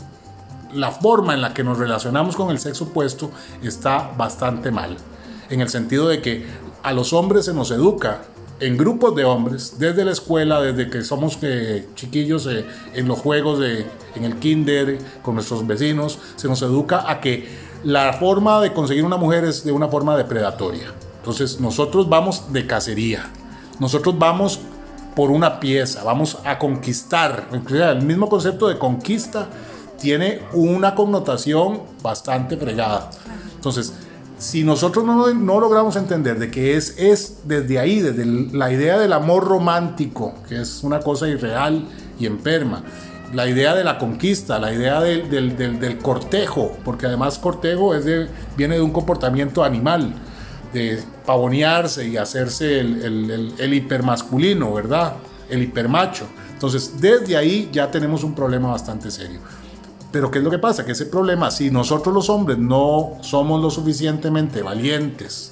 la 0.73 0.91
forma 0.91 1.33
en 1.33 1.41
la 1.41 1.53
que 1.53 1.63
nos 1.63 1.77
relacionamos 1.77 2.35
con 2.35 2.49
el 2.51 2.59
sexo 2.59 2.85
opuesto 2.85 3.31
está 3.63 4.11
bastante 4.17 4.71
mal. 4.71 4.97
En 5.49 5.61
el 5.61 5.69
sentido 5.69 6.07
de 6.07 6.21
que 6.21 6.45
a 6.83 6.93
los 6.93 7.13
hombres 7.13 7.45
se 7.45 7.53
nos 7.53 7.71
educa 7.71 8.21
en 8.59 8.77
grupos 8.77 9.15
de 9.15 9.25
hombres, 9.25 9.75
desde 9.79 10.05
la 10.05 10.11
escuela, 10.11 10.61
desde 10.61 10.89
que 10.89 11.03
somos 11.03 11.37
eh, 11.41 11.87
chiquillos 11.95 12.47
eh, 12.47 12.65
en 12.93 13.07
los 13.07 13.19
juegos, 13.19 13.59
de, 13.59 13.85
en 14.15 14.23
el 14.23 14.37
kinder, 14.37 14.97
con 15.21 15.35
nuestros 15.35 15.67
vecinos, 15.67 16.19
se 16.35 16.47
nos 16.47 16.61
educa 16.61 17.09
a 17.09 17.19
que 17.19 17.47
la 17.85 18.13
forma 18.13 18.59
de 18.61 18.73
conseguir 18.73 19.05
una 19.05 19.15
mujer 19.15 19.45
es 19.45 19.63
de 19.63 19.71
una 19.71 19.87
forma 19.87 20.17
depredatoria. 20.17 20.91
Entonces 21.17 21.59
nosotros 21.59 22.09
vamos 22.09 22.51
de 22.51 22.65
cacería, 22.65 23.31
nosotros 23.79 24.17
vamos 24.17 24.59
por 25.15 25.31
una 25.31 25.59
pieza, 25.59 26.03
vamos 26.03 26.39
a 26.43 26.57
conquistar. 26.57 27.47
El 27.51 28.01
mismo 28.01 28.27
concepto 28.27 28.67
de 28.67 28.77
conquista 28.77 29.47
tiene 29.99 30.41
una 30.53 30.95
connotación 30.95 31.81
bastante 32.01 32.57
fregada. 32.57 33.11
Entonces, 33.55 33.93
si 34.37 34.63
nosotros 34.63 35.05
no, 35.05 35.33
no, 35.33 35.59
logramos 35.59 35.95
entender 35.95 36.37
de 36.39 36.51
que 36.51 36.75
es, 36.75 36.95
es 36.97 37.37
desde 37.45 37.79
ahí, 37.79 38.01
desde 38.01 38.25
la 38.25 38.71
idea 38.71 38.99
del 38.99 39.13
amor 39.13 39.45
romántico, 39.45 40.33
que 40.49 40.59
es 40.61 40.83
una 40.83 40.99
cosa 40.99 41.27
irreal 41.27 41.87
y 42.19 42.25
enferma, 42.25 42.83
la 43.35 43.47
idea 43.47 43.75
de 43.75 43.83
la 43.83 43.97
conquista, 43.97 44.57
la 44.59 44.73
idea 44.73 45.01
del, 45.01 45.99
cortejo, 46.01 46.77
porque 46.85 47.05
además 47.05 47.37
cortejo 47.37 47.93
viene 48.55 48.75
de 48.75 48.81
un 48.81 48.91
comportamiento 48.91 49.63
animal, 49.63 50.13
de 50.73 51.03
pavonearse 51.25 52.07
y 52.07 52.17
hacerse 52.17 52.79
el, 52.79 53.03
el, 53.03 53.53
el 53.57 53.73
hipermasculino, 53.73 54.73
¿verdad? 54.73 55.15
El 55.49 55.63
hipermacho. 55.63 56.25
Entonces, 56.53 56.99
desde 57.01 57.35
ahí 57.35 57.69
ya 57.71 57.91
tenemos 57.91 58.23
un 58.23 58.33
problema 58.33 58.71
bastante 58.71 59.11
serio. 59.11 59.41
Pero 60.11 60.31
¿qué 60.31 60.37
es 60.37 60.43
lo 60.43 60.49
que 60.49 60.59
pasa? 60.59 60.85
Que 60.85 60.93
ese 60.93 61.07
problema, 61.07 61.51
si 61.51 61.69
nosotros 61.69 62.15
los 62.15 62.29
hombres 62.29 62.57
no 62.57 63.17
somos 63.21 63.61
lo 63.61 63.69
suficientemente 63.69 64.61
valientes, 64.61 65.51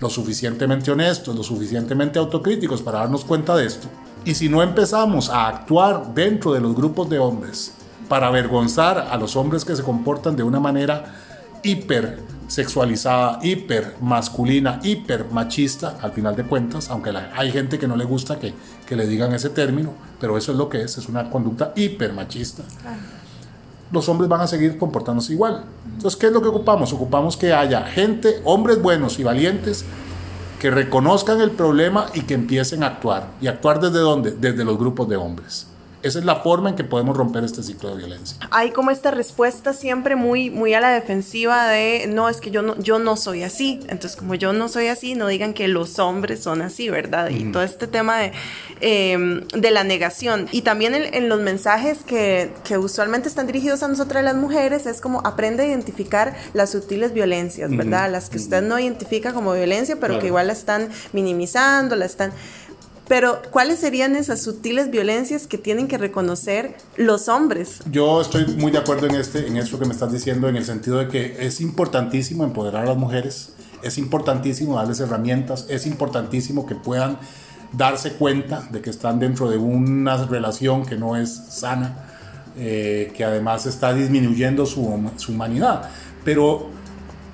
lo 0.00 0.10
suficientemente 0.10 0.90
honestos, 0.90 1.34
lo 1.34 1.42
suficientemente 1.42 2.18
autocríticos 2.18 2.82
para 2.82 2.98
darnos 2.98 3.24
cuenta 3.24 3.56
de 3.56 3.64
esto, 3.64 3.88
y 4.26 4.34
si 4.34 4.48
no 4.48 4.62
empezamos 4.62 5.30
a 5.30 5.46
actuar 5.46 6.12
dentro 6.12 6.52
de 6.52 6.60
los 6.60 6.74
grupos 6.74 7.08
de 7.08 7.18
hombres 7.18 7.72
para 8.08 8.26
avergonzar 8.26 8.98
a 9.10 9.16
los 9.16 9.36
hombres 9.36 9.64
que 9.64 9.76
se 9.76 9.82
comportan 9.82 10.36
de 10.36 10.42
una 10.42 10.60
manera 10.60 11.14
hiper 11.62 12.18
sexualizada, 12.48 13.38
hiper 13.42 13.96
masculina, 14.00 14.80
hiper 14.82 15.26
machista, 15.30 15.96
al 16.02 16.12
final 16.12 16.36
de 16.36 16.44
cuentas, 16.44 16.90
aunque 16.90 17.12
hay 17.34 17.50
gente 17.52 17.78
que 17.78 17.88
no 17.88 17.96
le 17.96 18.04
gusta 18.04 18.38
que, 18.38 18.52
que, 18.86 18.96
le 18.96 19.06
digan 19.06 19.32
ese 19.32 19.50
término, 19.50 19.94
pero 20.20 20.36
eso 20.36 20.52
es 20.52 20.58
lo 20.58 20.68
que 20.68 20.82
es, 20.82 20.98
es 20.98 21.08
una 21.08 21.30
conducta 21.30 21.72
hiper 21.74 22.12
machista 22.12 22.62
los 23.92 24.08
hombres 24.08 24.28
van 24.28 24.40
a 24.40 24.46
seguir 24.46 24.78
comportándose 24.78 25.32
igual. 25.32 25.64
Entonces, 25.94 26.18
¿qué 26.18 26.26
es 26.26 26.32
lo 26.32 26.42
que 26.42 26.48
ocupamos? 26.48 26.92
Ocupamos 26.92 27.36
que 27.36 27.52
haya 27.52 27.84
gente, 27.84 28.40
hombres 28.44 28.82
buenos 28.82 29.18
y 29.18 29.22
valientes, 29.22 29.84
que 30.58 30.70
reconozcan 30.70 31.40
el 31.40 31.50
problema 31.50 32.06
y 32.14 32.22
que 32.22 32.34
empiecen 32.34 32.82
a 32.82 32.88
actuar. 32.88 33.28
¿Y 33.40 33.46
actuar 33.46 33.80
desde 33.80 33.98
dónde? 33.98 34.32
Desde 34.32 34.64
los 34.64 34.78
grupos 34.78 35.08
de 35.08 35.16
hombres. 35.16 35.66
Esa 36.06 36.20
es 36.20 36.24
la 36.24 36.36
forma 36.36 36.70
en 36.70 36.76
que 36.76 36.84
podemos 36.84 37.16
romper 37.16 37.42
este 37.42 37.64
ciclo 37.64 37.90
de 37.90 37.96
violencia. 37.96 38.38
Hay 38.52 38.70
como 38.70 38.92
esta 38.92 39.10
respuesta 39.10 39.72
siempre 39.72 40.14
muy, 40.14 40.50
muy 40.50 40.72
a 40.72 40.80
la 40.80 40.90
defensiva 40.90 41.66
de, 41.66 42.06
no, 42.08 42.28
es 42.28 42.36
que 42.40 42.52
yo 42.52 42.62
no, 42.62 42.78
yo 42.78 43.00
no 43.00 43.16
soy 43.16 43.42
así. 43.42 43.80
Entonces, 43.88 44.14
como 44.14 44.36
yo 44.36 44.52
no 44.52 44.68
soy 44.68 44.86
así, 44.86 45.16
no 45.16 45.26
digan 45.26 45.52
que 45.52 45.66
los 45.66 45.98
hombres 45.98 46.42
son 46.44 46.62
así, 46.62 46.88
¿verdad? 46.90 47.30
Y 47.30 47.50
todo 47.50 47.64
este 47.64 47.88
tema 47.88 48.18
de, 48.18 48.32
em, 48.80 49.46
de 49.48 49.70
la 49.72 49.82
negación. 49.82 50.46
Y 50.52 50.62
también 50.62 50.94
en, 50.94 51.28
los 51.28 51.40
mensajes 51.40 51.98
que, 52.06 52.52
que, 52.62 52.78
usualmente 52.78 53.28
están 53.28 53.48
dirigidos 53.48 53.82
a 53.82 53.88
nosotras 53.88 54.22
las 54.22 54.36
mujeres, 54.36 54.86
es 54.86 55.00
como 55.00 55.26
aprende 55.26 55.64
a 55.64 55.66
identificar 55.66 56.36
las 56.52 56.70
sutiles 56.70 57.12
violencias, 57.12 57.74
¿verdad? 57.76 58.12
Las 58.12 58.30
que 58.30 58.36
usted 58.36 58.62
no 58.62 58.78
identifica 58.78 59.32
como 59.32 59.52
violencia, 59.54 59.96
pero 60.00 60.20
que 60.20 60.28
igual 60.28 60.46
la 60.46 60.52
están 60.52 60.88
minimizando, 61.12 61.96
la 61.96 62.04
están... 62.04 62.32
Pero, 63.08 63.40
¿cuáles 63.50 63.78
serían 63.78 64.16
esas 64.16 64.42
sutiles 64.42 64.90
violencias 64.90 65.46
que 65.46 65.58
tienen 65.58 65.86
que 65.86 65.96
reconocer 65.96 66.76
los 66.96 67.28
hombres? 67.28 67.80
Yo 67.90 68.20
estoy 68.20 68.46
muy 68.56 68.72
de 68.72 68.78
acuerdo 68.78 69.06
en, 69.06 69.14
este, 69.14 69.46
en 69.46 69.56
esto 69.56 69.78
que 69.78 69.84
me 69.84 69.92
estás 69.92 70.12
diciendo, 70.12 70.48
en 70.48 70.56
el 70.56 70.64
sentido 70.64 70.98
de 70.98 71.08
que 71.08 71.46
es 71.46 71.60
importantísimo 71.60 72.42
empoderar 72.42 72.82
a 72.82 72.86
las 72.86 72.96
mujeres, 72.96 73.52
es 73.82 73.98
importantísimo 73.98 74.76
darles 74.76 74.98
herramientas, 74.98 75.66
es 75.68 75.86
importantísimo 75.86 76.66
que 76.66 76.74
puedan 76.74 77.18
darse 77.72 78.14
cuenta 78.14 78.66
de 78.70 78.80
que 78.80 78.90
están 78.90 79.20
dentro 79.20 79.48
de 79.50 79.58
una 79.58 80.24
relación 80.26 80.84
que 80.84 80.96
no 80.96 81.16
es 81.16 81.30
sana, 81.50 82.06
eh, 82.58 83.12
que 83.14 83.24
además 83.24 83.66
está 83.66 83.94
disminuyendo 83.94 84.66
su, 84.66 85.10
su 85.16 85.30
humanidad. 85.30 85.90
Pero 86.24 86.70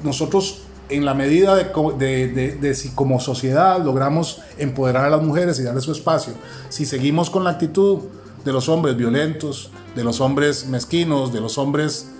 nosotros 0.02 0.62
en 0.92 1.04
la 1.04 1.14
medida 1.14 1.54
de, 1.54 2.75
si 2.75 2.90
como 2.90 3.20
sociedad 3.20 3.82
logramos 3.82 4.40
empoderar 4.58 5.06
a 5.06 5.11
las 5.11 5.22
mujeres 5.22 5.58
y 5.58 5.62
darles 5.62 5.84
su 5.84 5.92
espacio, 5.92 6.34
si 6.68 6.87
seguimos 6.87 7.30
con 7.30 7.44
la 7.44 7.50
actitud 7.50 8.00
de 8.44 8.52
los 8.52 8.68
hombres 8.68 8.96
violentos, 8.96 9.70
de 9.94 10.04
los 10.04 10.20
hombres 10.20 10.66
mezquinos, 10.66 11.32
de 11.32 11.40
los 11.40 11.58
hombres 11.58 12.11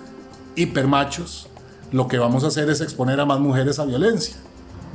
hipermachos, 0.55 1.47
lo 1.91 2.07
que 2.07 2.17
vamos 2.17 2.43
a 2.43 2.47
hacer 2.47 2.69
es 2.69 2.81
exponer 2.81 3.19
a 3.19 3.25
más 3.25 3.39
mujeres 3.39 3.79
a 3.79 3.85
violencia. 3.85 4.35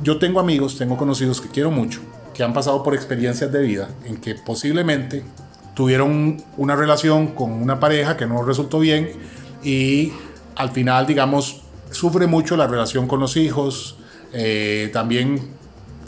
Yo 0.03 0.17
tengo 0.17 0.39
amigos, 0.39 0.77
tengo 0.77 0.97
conocidos 0.97 1.41
que 1.41 1.49
quiero 1.49 1.71
mucho, 1.71 2.01
que 2.33 2.43
han 2.43 2.53
pasado 2.53 2.83
por 2.83 2.95
experiencias 2.95 3.51
de 3.51 3.61
vida 3.61 3.89
en 4.05 4.17
que 4.17 4.35
posiblemente 4.35 5.23
tuvieron 5.73 6.43
una 6.57 6.75
relación 6.75 7.27
con 7.27 7.51
una 7.51 7.79
pareja 7.79 8.17
que 8.17 8.25
no 8.25 8.43
resultó 8.43 8.79
bien 8.79 9.11
y 9.63 10.11
al 10.55 10.71
final, 10.71 11.07
digamos, 11.07 11.61
sufre 11.91 12.27
mucho 12.27 12.55
la 12.55 12.67
relación 12.67 13.07
con 13.07 13.19
los 13.19 13.37
hijos, 13.37 13.95
eh, 14.33 14.89
también 14.93 15.59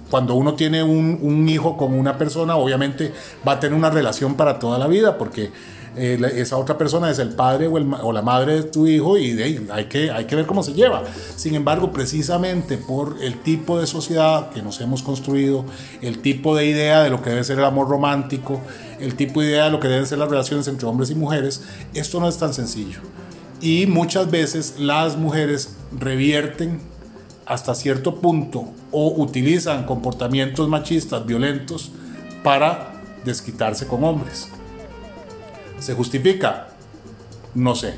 cuando 0.10 0.36
uno 0.36 0.56
tiene 0.56 0.84
un, 0.84 1.48
hijo 1.48 1.78
con 1.78 1.94
una 1.94 2.18
persona, 2.18 2.58
obviamente 2.58 3.14
va 3.48 3.54
a 3.54 3.60
tener 3.60 3.78
una 3.78 3.90
relación 3.90 4.36
para 4.36 4.60
toda 4.60 4.78
la 4.78 4.88
vida, 4.88 5.18
porque 5.18 5.52
eh, 5.96 6.20
esa 6.36 6.58
otra 6.58 6.78
persona 6.78 7.10
es 7.10 7.20
el 7.20 7.30
padre 7.30 7.68
o, 7.68 8.12
la 8.12 8.22
madre 8.22 8.56
de 8.56 8.64
tu 8.64 8.88
hijo 8.88 9.18
y 9.18 9.42
hay 9.42 9.86
que 9.86 10.36
ver 10.36 10.46
cómo 10.46 10.64
se 10.64 10.74
lleva. 10.74 11.04
Sin 11.38 11.56
embargo, 11.56 11.94
precisamente 11.94 12.78
por 12.78 13.18
el 13.22 13.42
tipo 13.42 13.80
de 13.80 13.88
sociedad 13.88 14.50
que 14.50 14.62
nos 14.62 14.82
hemos 14.82 15.02
construido, 15.02 15.64
el 16.02 16.22
tipo 16.22 16.58
de 16.58 16.66
idea 16.66 17.04
de 17.04 17.10
lo 17.10 17.22
que 17.22 17.30
debe 17.30 17.46
ser 17.46 17.60
el 17.60 17.66
amor 17.66 17.88
romántico, 17.88 18.60
el 19.00 19.16
tipo 19.16 19.40
de 19.40 19.48
idea 19.48 19.66
de 19.66 19.72
lo 19.72 19.80
que 19.80 19.88
deben 19.88 20.06
ser 20.06 20.18
las 20.18 20.30
relaciones 20.30 20.68
entre 20.68 20.88
hombres 20.88 21.10
y 21.10 21.16
mujeres, 21.16 21.64
esto 21.94 22.20
no 22.20 22.28
es 22.28 22.38
tan 22.38 22.54
sencillo 22.54 23.00
y 23.62 23.86
muchas 23.86 24.30
veces 24.32 24.76
las 24.80 25.16
mujeres 25.18 25.76
revierten 25.98 26.82
hasta 27.46 27.76
cierto 27.76 28.16
punto 28.16 28.66
o 28.92 29.14
utilizan 29.18 29.86
comportamientos 29.86 30.68
machistas 30.68 31.26
violentos 31.26 31.92
para 32.44 32.94
desquitarse 33.24 33.86
con 33.86 34.04
hombres. 34.04 34.50
¿Se 35.80 35.94
justifica? 35.94 36.70
No 37.54 37.76
sé. 37.76 37.94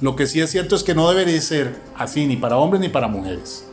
Lo 0.00 0.16
que 0.16 0.26
sí 0.26 0.40
es 0.40 0.50
cierto 0.50 0.76
es 0.76 0.82
que 0.82 0.94
no 0.94 1.10
debería 1.10 1.40
ser 1.42 1.76
así 1.96 2.26
ni 2.26 2.36
para 2.36 2.56
hombres 2.56 2.80
ni 2.80 2.88
para 2.88 3.06
mujeres, 3.06 3.66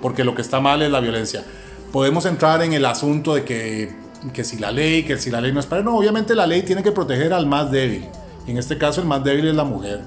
porque 0.00 0.22
lo 0.22 0.36
que 0.36 0.42
está 0.42 0.60
mal 0.60 0.80
es 0.82 0.90
la 0.92 1.00
violencia. 1.00 1.44
Podemos 1.92 2.24
entrar 2.24 2.62
en 2.62 2.72
el 2.72 2.84
asunto 2.84 3.34
de 3.34 3.44
que, 3.44 4.44
si 4.44 4.58
la 4.58 4.70
ley, 4.70 5.02
que 5.02 5.18
si 5.18 5.30
la 5.30 5.40
ley 5.40 5.52
no 5.52 5.58
es 5.58 5.66
para... 5.66 5.82
No, 5.82 5.96
obviamente 5.96 6.36
la 6.36 6.46
ley 6.46 6.62
tiene 6.62 6.84
que 6.84 6.92
proteger 6.92 7.32
al 7.32 7.46
más 7.46 7.70
débil. 7.72 8.04
En 8.46 8.58
este 8.58 8.78
caso 8.78 9.00
el 9.00 9.08
más 9.08 9.24
débil 9.24 9.48
es 9.48 9.54
la 9.56 9.64
mujer 9.64 10.02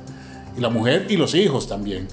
y 0.58 0.62
la 0.62 0.70
mujer 0.70 1.08
y 1.10 1.18
los 1.18 1.36
hijos 1.36 1.68
también. 1.68 2.08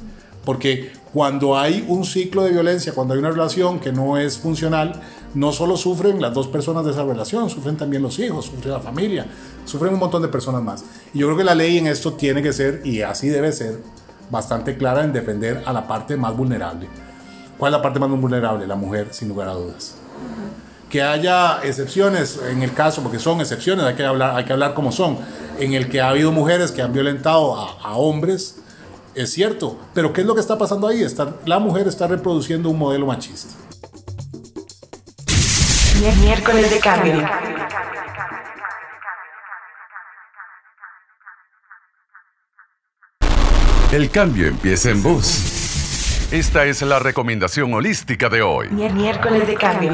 Porque 0.44 0.92
cuando 1.12 1.58
hay 1.58 1.84
un 1.88 2.04
ciclo 2.04 2.44
de 2.44 2.52
violencia, 2.52 2.92
cuando 2.92 3.14
hay 3.14 3.20
una 3.20 3.30
relación 3.30 3.80
que 3.80 3.92
no 3.92 4.16
es 4.16 4.38
funcional, 4.38 5.00
no 5.34 5.52
solo 5.52 5.76
sufren 5.76 6.20
las 6.20 6.32
dos 6.32 6.46
personas 6.46 6.84
de 6.84 6.92
esa 6.92 7.04
relación, 7.04 7.50
sufren 7.50 7.76
también 7.76 8.02
los 8.02 8.18
hijos, 8.18 8.46
sufre 8.46 8.70
la 8.70 8.80
familia, 8.80 9.26
sufren 9.64 9.94
un 9.94 9.98
montón 9.98 10.22
de 10.22 10.28
personas 10.28 10.62
más. 10.62 10.84
Y 11.12 11.18
yo 11.18 11.26
creo 11.26 11.38
que 11.38 11.44
la 11.44 11.54
ley 11.54 11.78
en 11.78 11.88
esto 11.88 12.12
tiene 12.12 12.42
que 12.42 12.52
ser, 12.52 12.82
y 12.84 13.02
así 13.02 13.28
debe 13.28 13.52
ser, 13.52 13.80
bastante 14.30 14.76
clara 14.76 15.04
en 15.04 15.12
defender 15.12 15.62
a 15.66 15.72
la 15.72 15.86
parte 15.88 16.16
más 16.16 16.36
vulnerable. 16.36 16.88
¿Cuál 17.58 17.72
es 17.72 17.78
la 17.78 17.82
parte 17.82 17.98
más 17.98 18.10
vulnerable? 18.10 18.66
La 18.66 18.76
mujer, 18.76 19.08
sin 19.12 19.28
lugar 19.28 19.48
a 19.48 19.54
dudas. 19.54 19.96
Que 20.90 21.02
haya 21.02 21.60
excepciones 21.64 22.40
en 22.48 22.62
el 22.62 22.72
caso, 22.72 23.02
porque 23.02 23.18
son 23.18 23.40
excepciones, 23.40 23.84
hay 23.84 23.94
que 23.94 24.04
hablar, 24.04 24.36
hay 24.36 24.44
que 24.44 24.52
hablar 24.52 24.74
como 24.74 24.92
son 24.92 25.18
en 25.58 25.74
el 25.74 25.88
que 25.88 26.00
ha 26.00 26.10
habido 26.10 26.32
mujeres 26.32 26.70
que 26.70 26.82
han 26.82 26.92
violentado 26.92 27.54
a, 27.56 27.96
hombres, 27.96 28.58
es 29.14 29.32
cierto, 29.32 29.78
pero 29.94 30.12
¿qué 30.12 30.20
es 30.20 30.26
lo 30.26 30.34
que 30.34 30.40
está 30.40 30.58
pasando 30.58 30.86
ahí? 30.86 31.02
Está, 31.02 31.34
la 31.46 31.58
mujer 31.58 31.88
está 31.88 32.06
reproduciendo 32.06 32.68
un 32.68 32.78
modelo 32.78 33.06
machista. 33.06 33.54
Miércoles 36.20 36.70
de 36.70 36.78
cambio. 36.78 37.26
El 43.92 44.10
cambio 44.10 44.46
empieza 44.46 44.90
en 44.90 45.02
vos. 45.02 46.28
Esta 46.30 46.66
es 46.66 46.82
la 46.82 46.98
recomendación 46.98 47.72
holística 47.72 48.28
de 48.28 48.42
hoy. 48.42 48.68
Miércoles 48.68 49.46
de 49.46 49.54
cambio. 49.54 49.92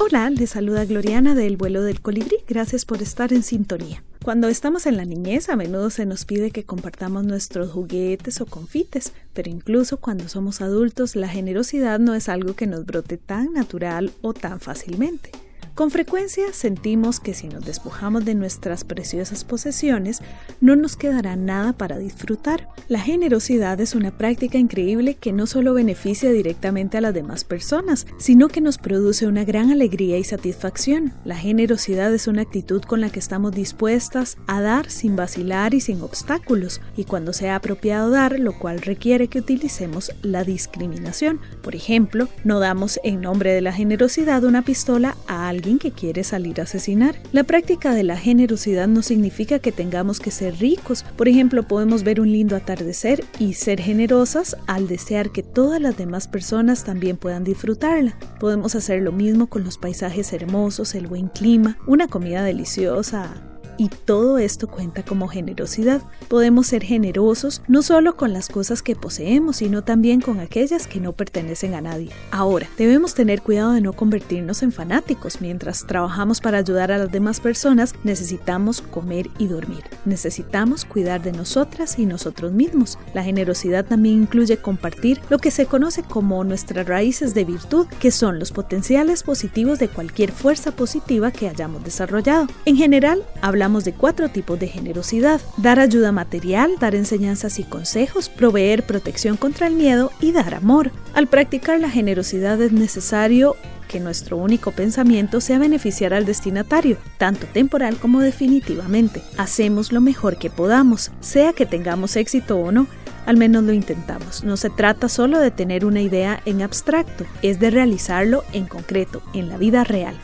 Hola, 0.00 0.28
les 0.30 0.50
saluda 0.50 0.84
Gloriana 0.84 1.36
del 1.36 1.56
vuelo 1.56 1.82
del 1.82 2.00
colibrí. 2.00 2.38
Gracias 2.48 2.84
por 2.84 3.00
estar 3.00 3.32
en 3.32 3.44
sintonía. 3.44 4.02
Cuando 4.24 4.48
estamos 4.48 4.86
en 4.86 4.96
la 4.96 5.04
niñez 5.04 5.48
a 5.48 5.56
menudo 5.56 5.88
se 5.88 6.04
nos 6.04 6.24
pide 6.24 6.50
que 6.50 6.64
compartamos 6.64 7.24
nuestros 7.24 7.70
juguetes 7.70 8.40
o 8.40 8.46
confites, 8.46 9.12
pero 9.32 9.50
incluso 9.50 9.98
cuando 9.98 10.28
somos 10.28 10.60
adultos 10.60 11.14
la 11.14 11.28
generosidad 11.28 12.00
no 12.00 12.14
es 12.14 12.28
algo 12.28 12.54
que 12.54 12.66
nos 12.66 12.84
brote 12.86 13.18
tan 13.18 13.52
natural 13.52 14.12
o 14.20 14.34
tan 14.34 14.58
fácilmente. 14.60 15.30
Con 15.74 15.90
frecuencia 15.90 16.52
sentimos 16.52 17.18
que 17.18 17.34
si 17.34 17.48
nos 17.48 17.64
despojamos 17.64 18.24
de 18.24 18.36
nuestras 18.36 18.84
preciosas 18.84 19.42
posesiones, 19.42 20.20
no 20.60 20.76
nos 20.76 20.94
quedará 20.94 21.34
nada 21.34 21.72
para 21.72 21.98
disfrutar. 21.98 22.68
La 22.86 23.00
generosidad 23.00 23.80
es 23.80 23.96
una 23.96 24.16
práctica 24.16 24.56
increíble 24.56 25.16
que 25.16 25.32
no 25.32 25.48
solo 25.48 25.74
beneficia 25.74 26.30
directamente 26.30 26.96
a 26.96 27.00
las 27.00 27.12
demás 27.12 27.42
personas, 27.42 28.06
sino 28.18 28.46
que 28.46 28.60
nos 28.60 28.78
produce 28.78 29.26
una 29.26 29.44
gran 29.44 29.72
alegría 29.72 30.16
y 30.16 30.22
satisfacción. 30.22 31.12
La 31.24 31.36
generosidad 31.36 32.14
es 32.14 32.28
una 32.28 32.42
actitud 32.42 32.82
con 32.82 33.00
la 33.00 33.10
que 33.10 33.18
estamos 33.18 33.50
dispuestas 33.50 34.36
a 34.46 34.60
dar 34.60 34.88
sin 34.88 35.16
vacilar 35.16 35.74
y 35.74 35.80
sin 35.80 36.02
obstáculos, 36.02 36.82
y 36.96 37.02
cuando 37.02 37.32
sea 37.32 37.56
apropiado 37.56 38.10
dar, 38.10 38.38
lo 38.38 38.56
cual 38.60 38.80
requiere 38.80 39.26
que 39.26 39.40
utilicemos 39.40 40.12
la 40.22 40.44
discriminación. 40.44 41.40
Por 41.64 41.74
ejemplo, 41.74 42.28
no 42.44 42.60
damos 42.60 43.00
en 43.02 43.20
nombre 43.20 43.52
de 43.52 43.60
la 43.60 43.72
generosidad 43.72 44.44
una 44.44 44.62
pistola 44.62 45.16
a 45.26 45.48
alguien 45.48 45.63
que 45.78 45.90
quiere 45.90 46.24
salir 46.24 46.60
a 46.60 46.64
asesinar. 46.64 47.16
La 47.32 47.44
práctica 47.44 47.94
de 47.94 48.04
la 48.04 48.16
generosidad 48.16 48.86
no 48.86 49.02
significa 49.02 49.58
que 49.58 49.72
tengamos 49.72 50.20
que 50.20 50.30
ser 50.30 50.56
ricos. 50.58 51.04
Por 51.16 51.28
ejemplo, 51.28 51.62
podemos 51.62 52.02
ver 52.04 52.20
un 52.20 52.30
lindo 52.30 52.54
atardecer 52.54 53.24
y 53.38 53.54
ser 53.54 53.80
generosas 53.80 54.56
al 54.66 54.86
desear 54.86 55.30
que 55.30 55.42
todas 55.42 55.80
las 55.80 55.96
demás 55.96 56.28
personas 56.28 56.84
también 56.84 57.16
puedan 57.16 57.44
disfrutarla. 57.44 58.16
Podemos 58.38 58.74
hacer 58.74 59.02
lo 59.02 59.12
mismo 59.12 59.48
con 59.48 59.64
los 59.64 59.78
paisajes 59.78 60.32
hermosos, 60.32 60.94
el 60.94 61.06
buen 61.06 61.28
clima, 61.28 61.78
una 61.86 62.08
comida 62.08 62.44
deliciosa, 62.44 63.53
y 63.78 63.88
todo 63.88 64.38
esto 64.38 64.68
cuenta 64.68 65.02
como 65.02 65.28
generosidad. 65.28 66.02
Podemos 66.28 66.66
ser 66.66 66.82
generosos 66.82 67.62
no 67.68 67.82
solo 67.82 68.16
con 68.16 68.32
las 68.32 68.48
cosas 68.48 68.82
que 68.82 68.96
poseemos, 68.96 69.56
sino 69.56 69.82
también 69.82 70.20
con 70.20 70.40
aquellas 70.40 70.86
que 70.86 71.00
no 71.00 71.12
pertenecen 71.12 71.74
a 71.74 71.80
nadie. 71.80 72.10
Ahora, 72.30 72.68
debemos 72.78 73.14
tener 73.14 73.42
cuidado 73.42 73.72
de 73.72 73.80
no 73.80 73.92
convertirnos 73.92 74.62
en 74.62 74.72
fanáticos. 74.72 75.40
Mientras 75.40 75.86
trabajamos 75.86 76.40
para 76.40 76.58
ayudar 76.58 76.92
a 76.92 76.98
las 76.98 77.12
demás 77.12 77.40
personas, 77.40 77.94
necesitamos 78.04 78.82
comer 78.82 79.30
y 79.38 79.46
dormir. 79.46 79.84
Necesitamos 80.04 80.84
cuidar 80.84 81.22
de 81.22 81.32
nosotras 81.32 81.98
y 81.98 82.06
nosotros 82.06 82.52
mismos. 82.52 82.98
La 83.14 83.24
generosidad 83.24 83.84
también 83.84 84.22
incluye 84.22 84.56
compartir 84.56 85.20
lo 85.30 85.38
que 85.38 85.50
se 85.50 85.66
conoce 85.66 86.02
como 86.02 86.44
nuestras 86.44 86.86
raíces 86.86 87.34
de 87.34 87.44
virtud, 87.44 87.86
que 88.00 88.10
son 88.10 88.38
los 88.38 88.52
potenciales 88.52 89.22
positivos 89.22 89.78
de 89.78 89.88
cualquier 89.88 90.32
fuerza 90.32 90.72
positiva 90.72 91.30
que 91.30 91.48
hayamos 91.48 91.84
desarrollado. 91.84 92.46
En 92.64 92.76
general, 92.76 93.24
habla 93.40 93.63
hablamos 93.64 93.84
de 93.84 93.94
cuatro 93.94 94.28
tipos 94.28 94.60
de 94.60 94.68
generosidad. 94.68 95.40
Dar 95.56 95.80
ayuda 95.80 96.12
material, 96.12 96.72
dar 96.78 96.94
enseñanzas 96.94 97.58
y 97.58 97.64
consejos, 97.64 98.28
proveer 98.28 98.84
protección 98.84 99.38
contra 99.38 99.68
el 99.68 99.74
miedo 99.74 100.12
y 100.20 100.32
dar 100.32 100.52
amor. 100.52 100.90
Al 101.14 101.28
practicar 101.28 101.80
la 101.80 101.88
generosidad 101.88 102.60
es 102.60 102.72
necesario 102.72 103.56
que 103.88 104.00
nuestro 104.00 104.36
único 104.36 104.70
pensamiento 104.70 105.40
sea 105.40 105.58
beneficiar 105.58 106.12
al 106.12 106.26
destinatario, 106.26 106.98
tanto 107.16 107.46
temporal 107.46 107.96
como 107.96 108.20
definitivamente. 108.20 109.22
Hacemos 109.38 109.92
lo 109.92 110.02
mejor 110.02 110.36
que 110.36 110.50
podamos, 110.50 111.10
sea 111.20 111.54
que 111.54 111.64
tengamos 111.64 112.16
éxito 112.16 112.58
o 112.58 112.70
no, 112.70 112.86
al 113.24 113.38
menos 113.38 113.64
lo 113.64 113.72
intentamos. 113.72 114.44
No 114.44 114.58
se 114.58 114.68
trata 114.68 115.08
solo 115.08 115.38
de 115.38 115.50
tener 115.50 115.86
una 115.86 116.02
idea 116.02 116.38
en 116.44 116.60
abstracto, 116.60 117.24
es 117.40 117.60
de 117.60 117.70
realizarlo 117.70 118.44
en 118.52 118.66
concreto, 118.66 119.22
en 119.32 119.48
la 119.48 119.56
vida 119.56 119.84
real. 119.84 120.18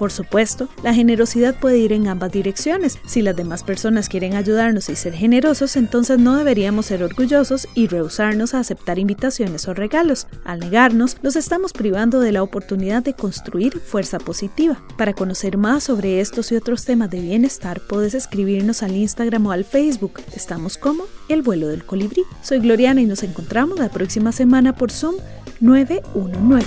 Por 0.00 0.12
supuesto, 0.12 0.70
la 0.82 0.94
generosidad 0.94 1.54
puede 1.60 1.76
ir 1.76 1.92
en 1.92 2.08
ambas 2.08 2.32
direcciones. 2.32 2.98
Si 3.04 3.20
las 3.20 3.36
demás 3.36 3.62
personas 3.62 4.08
quieren 4.08 4.32
ayudarnos 4.32 4.88
y 4.88 4.96
ser 4.96 5.12
generosos, 5.12 5.76
entonces 5.76 6.18
no 6.18 6.38
deberíamos 6.38 6.86
ser 6.86 7.02
orgullosos 7.02 7.68
y 7.74 7.86
rehusarnos 7.86 8.54
a 8.54 8.60
aceptar 8.60 8.98
invitaciones 8.98 9.68
o 9.68 9.74
regalos. 9.74 10.26
Al 10.42 10.60
negarnos, 10.60 11.18
los 11.20 11.36
estamos 11.36 11.74
privando 11.74 12.20
de 12.20 12.32
la 12.32 12.42
oportunidad 12.42 13.02
de 13.02 13.12
construir 13.12 13.78
fuerza 13.78 14.18
positiva. 14.18 14.82
Para 14.96 15.12
conocer 15.12 15.58
más 15.58 15.84
sobre 15.84 16.20
estos 16.22 16.50
y 16.50 16.56
otros 16.56 16.86
temas 16.86 17.10
de 17.10 17.20
bienestar, 17.20 17.82
puedes 17.86 18.14
escribirnos 18.14 18.82
al 18.82 18.96
Instagram 18.96 19.48
o 19.48 19.52
al 19.52 19.66
Facebook. 19.66 20.22
Estamos 20.34 20.78
como 20.78 21.04
El 21.28 21.42
vuelo 21.42 21.68
del 21.68 21.84
colibrí. 21.84 22.22
Soy 22.40 22.60
Gloriana 22.60 23.02
y 23.02 23.04
nos 23.04 23.22
encontramos 23.22 23.78
la 23.78 23.90
próxima 23.90 24.32
semana 24.32 24.74
por 24.74 24.92
Zoom 24.92 25.16
919. 25.60 26.64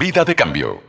Vida 0.00 0.24
de 0.24 0.34
cambio. 0.34 0.82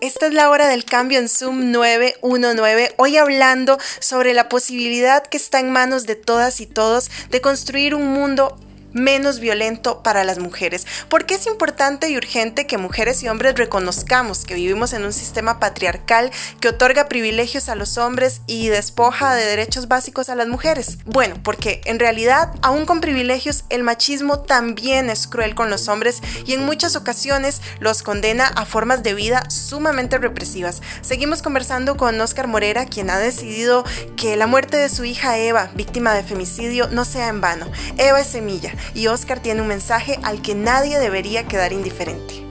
Esta 0.00 0.28
es 0.28 0.32
la 0.32 0.48
hora 0.48 0.66
del 0.66 0.86
cambio 0.86 1.18
en 1.18 1.28
Zoom 1.28 1.72
919, 1.72 2.94
hoy 2.96 3.18
hablando 3.18 3.76
sobre 4.00 4.32
la 4.32 4.48
posibilidad 4.48 5.22
que 5.22 5.36
está 5.36 5.60
en 5.60 5.70
manos 5.70 6.06
de 6.06 6.16
todas 6.16 6.62
y 6.62 6.66
todos 6.66 7.10
de 7.28 7.42
construir 7.42 7.94
un 7.94 8.06
mundo 8.06 8.58
menos 8.94 9.40
violento 9.40 10.02
para 10.02 10.24
las 10.24 10.38
mujeres. 10.38 10.86
¿Por 11.08 11.26
qué 11.26 11.34
es 11.34 11.46
importante 11.46 12.08
y 12.08 12.16
urgente 12.16 12.66
que 12.66 12.78
mujeres 12.78 13.22
y 13.22 13.28
hombres 13.28 13.56
reconozcamos 13.56 14.44
que 14.44 14.54
vivimos 14.54 14.92
en 14.92 15.04
un 15.04 15.12
sistema 15.12 15.60
patriarcal 15.60 16.30
que 16.60 16.68
otorga 16.68 17.08
privilegios 17.08 17.68
a 17.68 17.74
los 17.74 17.98
hombres 17.98 18.40
y 18.46 18.68
despoja 18.68 19.34
de 19.34 19.44
derechos 19.44 19.88
básicos 19.88 20.28
a 20.28 20.36
las 20.36 20.48
mujeres? 20.48 20.98
Bueno, 21.04 21.36
porque 21.42 21.80
en 21.84 21.98
realidad, 21.98 22.52
aún 22.62 22.86
con 22.86 23.00
privilegios, 23.00 23.64
el 23.68 23.82
machismo 23.82 24.40
también 24.40 25.10
es 25.10 25.26
cruel 25.26 25.54
con 25.54 25.68
los 25.68 25.88
hombres 25.88 26.22
y 26.46 26.54
en 26.54 26.64
muchas 26.64 26.96
ocasiones 26.96 27.60
los 27.80 28.02
condena 28.02 28.46
a 28.46 28.64
formas 28.64 29.02
de 29.02 29.14
vida 29.14 29.50
sumamente 29.50 30.18
represivas. 30.18 30.80
Seguimos 31.02 31.42
conversando 31.42 31.96
con 31.96 32.20
Oscar 32.20 32.46
Morera, 32.46 32.86
quien 32.86 33.10
ha 33.10 33.18
decidido 33.18 33.84
que 34.16 34.36
la 34.36 34.46
muerte 34.46 34.76
de 34.76 34.88
su 34.88 35.04
hija 35.04 35.36
Eva, 35.38 35.70
víctima 35.74 36.14
de 36.14 36.22
femicidio, 36.22 36.88
no 36.88 37.04
sea 37.04 37.28
en 37.28 37.40
vano. 37.40 37.66
Eva 37.98 38.20
es 38.20 38.28
semilla 38.28 38.72
y 38.94 39.06
Oscar 39.06 39.40
tiene 39.40 39.62
un 39.62 39.68
mensaje 39.68 40.18
al 40.22 40.42
que 40.42 40.54
nadie 40.54 40.98
debería 40.98 41.44
quedar 41.44 41.72
indiferente. 41.72 42.44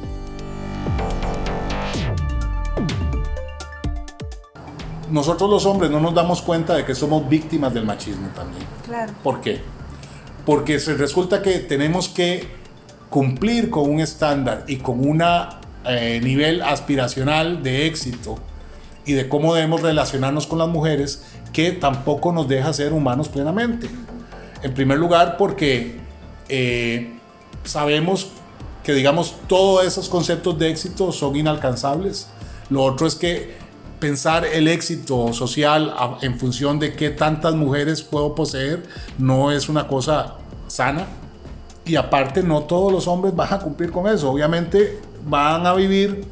Nosotros 5.11 5.49
los 5.49 5.65
hombres 5.65 5.91
no 5.91 5.99
nos 5.99 6.15
damos 6.15 6.41
cuenta 6.41 6.75
de 6.75 6.85
que 6.85 6.95
somos 6.95 7.29
víctimas 7.29 7.73
del 7.73 7.85
machismo 7.85 8.29
también. 8.35 8.65
Claro. 8.85 9.13
¿Por 9.21 9.41
qué? 9.41 9.61
Porque 10.45 10.79
se 10.79 10.95
resulta 10.95 11.41
que 11.41 11.59
tenemos 11.59 12.09
que 12.09 12.47
cumplir 13.11 13.69
con 13.69 13.89
un 13.91 13.99
estándar 13.99 14.63
y 14.67 14.77
con 14.77 15.07
un 15.07 15.23
eh, 15.85 16.19
nivel 16.23 16.63
aspiracional 16.63 17.61
de 17.61 17.85
éxito 17.85 18.39
y 19.05 19.13
de 19.13 19.29
cómo 19.29 19.53
debemos 19.53 19.81
relacionarnos 19.81 20.47
con 20.47 20.57
las 20.57 20.67
mujeres 20.67 21.23
que 21.51 21.71
tampoco 21.73 22.31
nos 22.31 22.47
deja 22.47 22.73
ser 22.73 22.91
humanos 22.91 23.29
plenamente. 23.29 23.87
En 24.63 24.73
primer 24.73 24.97
lugar, 24.97 25.37
porque 25.37 25.99
eh, 26.49 27.13
sabemos 27.63 28.29
que, 28.83 28.93
digamos, 28.93 29.35
todos 29.47 29.85
esos 29.85 30.09
conceptos 30.09 30.57
de 30.59 30.69
éxito 30.69 31.11
son 31.11 31.35
inalcanzables. 31.35 32.27
Lo 32.69 32.83
otro 32.83 33.07
es 33.07 33.15
que 33.15 33.55
pensar 33.99 34.45
el 34.45 34.67
éxito 34.67 35.31
social 35.31 35.93
en 36.21 36.37
función 36.37 36.79
de 36.79 36.93
qué 36.93 37.09
tantas 37.09 37.55
mujeres 37.55 38.01
puedo 38.01 38.35
poseer 38.35 38.83
no 39.17 39.51
es 39.51 39.69
una 39.69 39.87
cosa 39.87 40.35
sana. 40.67 41.07
Y 41.85 41.95
aparte, 41.95 42.43
no 42.43 42.63
todos 42.63 42.91
los 42.91 43.07
hombres 43.07 43.35
van 43.35 43.53
a 43.53 43.59
cumplir 43.59 43.91
con 43.91 44.07
eso. 44.07 44.29
Obviamente 44.29 44.99
van 45.25 45.65
a 45.65 45.73
vivir 45.73 46.25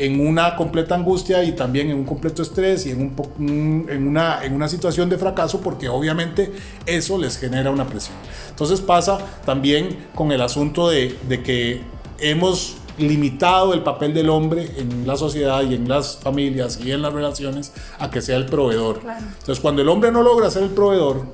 en 0.00 0.26
una 0.26 0.56
completa 0.56 0.94
angustia 0.94 1.44
y 1.44 1.52
también 1.52 1.90
en 1.90 1.98
un 1.98 2.04
completo 2.04 2.40
estrés 2.40 2.86
y 2.86 2.92
en, 2.92 3.14
un, 3.38 3.86
en, 3.90 4.08
una, 4.08 4.42
en 4.42 4.54
una 4.54 4.66
situación 4.66 5.10
de 5.10 5.18
fracaso 5.18 5.60
porque 5.60 5.90
obviamente 5.90 6.52
eso 6.86 7.18
les 7.18 7.36
genera 7.36 7.70
una 7.70 7.86
presión. 7.86 8.16
Entonces 8.48 8.80
pasa 8.80 9.18
también 9.44 10.06
con 10.14 10.32
el 10.32 10.40
asunto 10.40 10.88
de, 10.88 11.18
de 11.28 11.42
que 11.42 11.82
hemos 12.18 12.76
limitado 12.96 13.74
el 13.74 13.82
papel 13.82 14.14
del 14.14 14.30
hombre 14.30 14.70
en 14.78 15.06
la 15.06 15.18
sociedad 15.18 15.62
y 15.64 15.74
en 15.74 15.86
las 15.86 16.16
familias 16.16 16.80
y 16.82 16.92
en 16.92 17.02
las 17.02 17.12
relaciones 17.12 17.72
a 17.98 18.10
que 18.10 18.22
sea 18.22 18.38
el 18.38 18.46
proveedor. 18.46 19.02
Entonces 19.04 19.60
cuando 19.60 19.82
el 19.82 19.88
hombre 19.90 20.10
no 20.10 20.22
logra 20.22 20.50
ser 20.50 20.62
el 20.62 20.70
proveedor, 20.70 21.26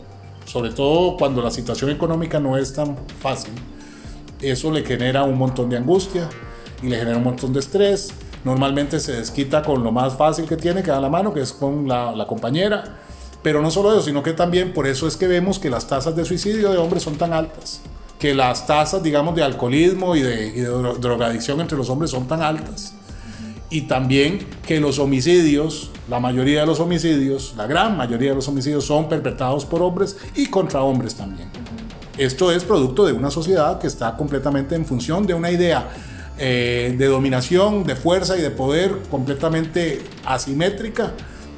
sobre 0.45 0.71
todo 0.71 1.17
cuando 1.17 1.41
la 1.41 1.53
situación 1.53 1.91
económica 1.91 2.41
no 2.41 2.57
es 2.57 2.73
tan 2.73 2.97
fácil, 3.21 3.53
eso 4.41 4.73
le 4.73 4.85
genera 4.85 5.23
un 5.23 5.39
montón 5.39 5.71
de 5.71 5.77
angustia 5.77 6.29
y 6.83 6.89
le 6.89 6.99
genera 6.99 7.17
un 7.17 7.25
montón 7.25 7.53
de 7.53 7.61
estrés 7.61 8.13
normalmente 8.47 9.01
se 9.01 9.13
desquita 9.13 9.61
con 9.61 9.83
lo 9.83 9.91
más 9.91 10.17
fácil 10.17 10.47
que 10.47 10.57
tiene, 10.57 10.85
que 10.85 10.93
da 10.93 11.01
la 11.01 11.09
mano, 11.09 11.35
que 11.35 11.41
es 11.41 11.53
con 11.53 11.89
la, 11.89 12.25
compañera. 12.29 12.85
Pero 13.43 13.61
no 13.61 13.73
solo 13.73 13.91
eso, 13.91 14.03
sino 14.03 14.23
que 14.23 14.33
también 14.33 14.73
por 14.73 14.87
eso 14.87 15.09
es 15.09 15.17
que 15.17 15.27
vemos 15.27 15.59
que 15.59 15.69
las 15.69 15.89
tasas 15.89 16.15
de 16.15 16.25
suicidio 16.25 16.71
de 16.71 16.79
hombres 16.79 17.03
son 17.03 17.17
tan 17.17 17.33
altas, 17.33 17.81
que 18.21 18.35
las 18.35 18.65
tasas, 18.65 19.03
digamos, 19.03 19.35
de 19.35 19.43
alcoholismo 19.43 20.15
y 20.15 20.23
de, 20.23 20.47
y 20.47 20.61
de 20.61 20.69
drogadicción 20.69 21.61
entre 21.61 21.77
los 21.77 21.91
hombres 21.91 22.13
son 22.13 22.29
tan 22.29 22.41
altas. 22.41 22.95
Y 23.69 23.83
también 23.83 24.47
que 24.65 24.79
los 24.79 25.01
homicidios, 25.01 25.91
la 26.09 26.21
mayoría 26.21 26.61
de 26.61 26.67
los 26.67 26.79
homicidios, 26.79 27.55
la 27.57 27.67
gran 27.67 27.97
mayoría 27.97 28.31
de 28.31 28.37
los 28.37 28.47
homicidios 28.47 28.85
son 28.85 29.09
perpetrados 29.09 29.65
por 29.65 29.83
hombres 29.83 30.17
y 30.37 30.47
contra 30.47 30.83
hombres 30.83 31.17
también. 31.17 31.49
Esto 32.17 32.53
es 32.53 32.63
producto 32.63 33.05
de 33.07 33.13
una 33.13 33.33
sociedad 33.33 33.81
que 33.81 33.89
está 33.89 34.17
completamente 34.17 34.77
en 34.77 34.87
función 34.87 35.27
de 35.27 35.35
una 35.35 35.51
idea 35.51 35.89
eh, 36.39 36.95
de 36.97 37.07
dominación, 37.07 37.85
de 37.85 37.97
fuerza 37.97 38.37
y 38.37 38.43
de 38.43 38.51
poder 38.51 38.99
completamente 39.11 40.03
asimétrica, 40.25 41.13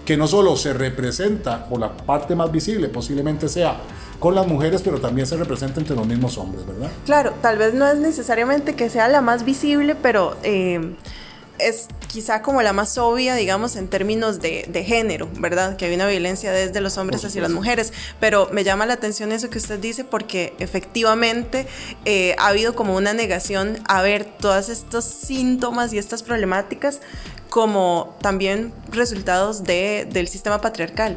que 0.04 0.16
no 0.16 0.26
solo 0.26 0.56
se 0.56 0.72
representa 0.72 1.66
por 1.68 1.80
la 1.80 1.96
parte 1.96 2.34
más 2.34 2.50
visible, 2.50 2.88
posiblemente 2.88 3.48
sea 3.48 3.76
con 4.18 4.34
las 4.34 4.46
mujeres, 4.46 4.82
pero 4.82 5.00
también 5.00 5.26
se 5.26 5.36
representa 5.36 5.80
entre 5.80 5.94
los 5.94 6.06
mismos 6.06 6.38
hombres, 6.38 6.66
¿verdad? 6.66 6.90
Claro, 7.04 7.34
tal 7.40 7.58
vez 7.58 7.74
no 7.74 7.86
es 7.86 7.98
necesariamente 7.98 8.74
que 8.74 8.90
sea 8.90 9.08
la 9.08 9.20
más 9.20 9.44
visible, 9.44 9.94
pero 9.94 10.36
eh, 10.42 10.94
es 11.58 11.88
quizá 12.06 12.42
como 12.42 12.62
la 12.62 12.72
más 12.72 12.96
obvia, 12.98 13.34
digamos, 13.34 13.76
en 13.76 13.88
términos 13.88 14.40
de, 14.40 14.84
género, 14.86 15.28
¿verdad? 15.38 15.76
Que 15.76 15.86
hay 15.86 15.94
una 15.94 16.06
violencia 16.06 16.52
desde 16.52 16.80
los 16.80 16.96
hombres 16.98 17.24
hacia 17.24 17.42
las 17.42 17.50
mujeres. 17.50 17.92
Pero 18.20 18.48
me 18.52 18.64
llama 18.64 18.86
la 18.86 18.94
atención 18.94 19.32
eso 19.32 19.50
que 19.50 19.58
usted 19.58 19.78
dice 19.78 20.04
porque 20.04 20.54
efectivamente 20.58 21.66
eh, 22.04 22.34
ha 22.38 22.48
habido 22.48 22.74
como 22.74 22.96
una 22.96 23.12
negación 23.12 23.78
a 23.86 24.02
ver 24.02 24.24
todos 24.24 24.68
estos 24.68 25.04
síntomas 25.04 25.92
y 25.92 25.98
estas 25.98 26.22
problemáticas 26.22 27.00
como 27.50 28.16
también 28.20 28.72
resultados 28.90 29.64
de, 29.64 30.06
del 30.10 30.28
sistema 30.28 30.60
patriarcal. 30.60 31.16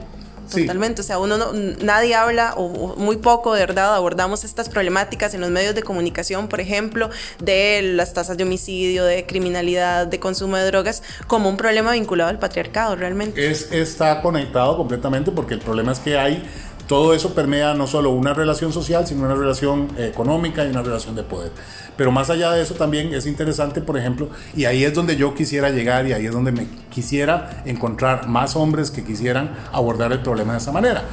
Totalmente, 0.59 1.01
o 1.01 1.03
sea, 1.03 1.19
uno 1.19 1.37
no, 1.37 1.53
nadie 1.53 2.15
habla 2.15 2.53
o, 2.57 2.95
muy 2.97 3.17
poco, 3.17 3.53
de 3.53 3.61
verdad, 3.61 3.95
abordamos 3.95 4.43
estas 4.43 4.69
problemáticas 4.69 5.33
en 5.33 5.41
los 5.41 5.49
medios 5.49 5.75
de 5.75 5.83
comunicación, 5.83 6.47
por 6.47 6.59
ejemplo, 6.59 7.09
de 7.39 7.81
las 7.81 8.13
tasas 8.13 8.37
de 8.37 8.43
homicidio, 8.43 9.05
de 9.05 9.25
criminalidad, 9.25 10.07
de 10.07 10.19
consumo 10.19 10.57
de 10.57 10.65
drogas, 10.65 11.03
como 11.27 11.49
un 11.49 11.57
problema 11.57 11.91
vinculado 11.93 12.29
al 12.29 12.39
patriarcado, 12.39 12.95
realmente. 12.95 13.49
Es, 13.49 13.71
está 13.71 14.21
conectado 14.21 14.77
completamente 14.77 15.31
porque 15.31 15.53
el 15.53 15.59
problema 15.59 15.91
es 15.91 15.99
que 15.99 16.17
hay 16.17 16.43
todo 16.91 17.13
eso 17.13 17.33
permea 17.33 17.73
no 17.73 17.87
solo 17.87 18.09
una 18.09 18.33
relación 18.33 18.73
social, 18.73 19.07
sino 19.07 19.23
una 19.23 19.33
relación 19.33 19.87
económica 19.97 20.65
y 20.65 20.71
una 20.71 20.81
relación 20.81 21.15
de 21.15 21.23
poder. 21.23 21.53
Pero 21.95 22.11
más 22.11 22.29
allá 22.29 22.51
de 22.51 22.61
eso 22.61 22.73
también 22.73 23.13
es 23.13 23.25
interesante, 23.27 23.79
por 23.79 23.97
ejemplo, 23.97 24.27
y 24.57 24.65
ahí 24.65 24.83
es 24.83 24.93
donde 24.93 25.15
yo 25.15 25.33
quisiera 25.33 25.69
llegar 25.69 26.05
y 26.05 26.11
ahí 26.11 26.25
es 26.25 26.33
donde 26.33 26.51
me 26.51 26.67
quisiera 26.89 27.63
encontrar 27.63 28.27
más 28.27 28.57
hombres 28.57 28.91
que 28.91 29.05
quisieran 29.05 29.51
abordar 29.71 30.11
el 30.11 30.19
problema 30.19 30.51
de 30.51 30.57
esa 30.57 30.73
manera. 30.73 31.05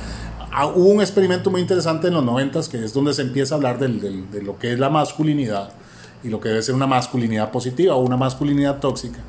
Ah, 0.51 0.67
hubo 0.67 0.88
un 0.88 1.01
experimento 1.01 1.49
muy 1.49 1.61
interesante 1.61 2.09
en 2.09 2.14
los 2.14 2.25
90 2.25 2.61
que 2.69 2.85
es 2.85 2.93
donde 2.93 3.14
se 3.14 3.23
empieza 3.23 3.55
a 3.55 3.59
hablar 3.59 3.79
de 3.79 4.43
lo 4.43 4.59
que 4.59 4.73
es 4.73 4.81
la 4.81 4.91
masculinidad 4.91 5.71
y 6.25 6.29
lo 6.29 6.41
que 6.41 6.49
debe 6.49 6.62
ser 6.62 6.75
una 6.75 6.88
masculinidad 6.88 7.53
positiva 7.53 7.95
o 7.95 8.01
una 8.01 8.17
masculinidad 8.17 8.81
tóxica. 8.81 9.21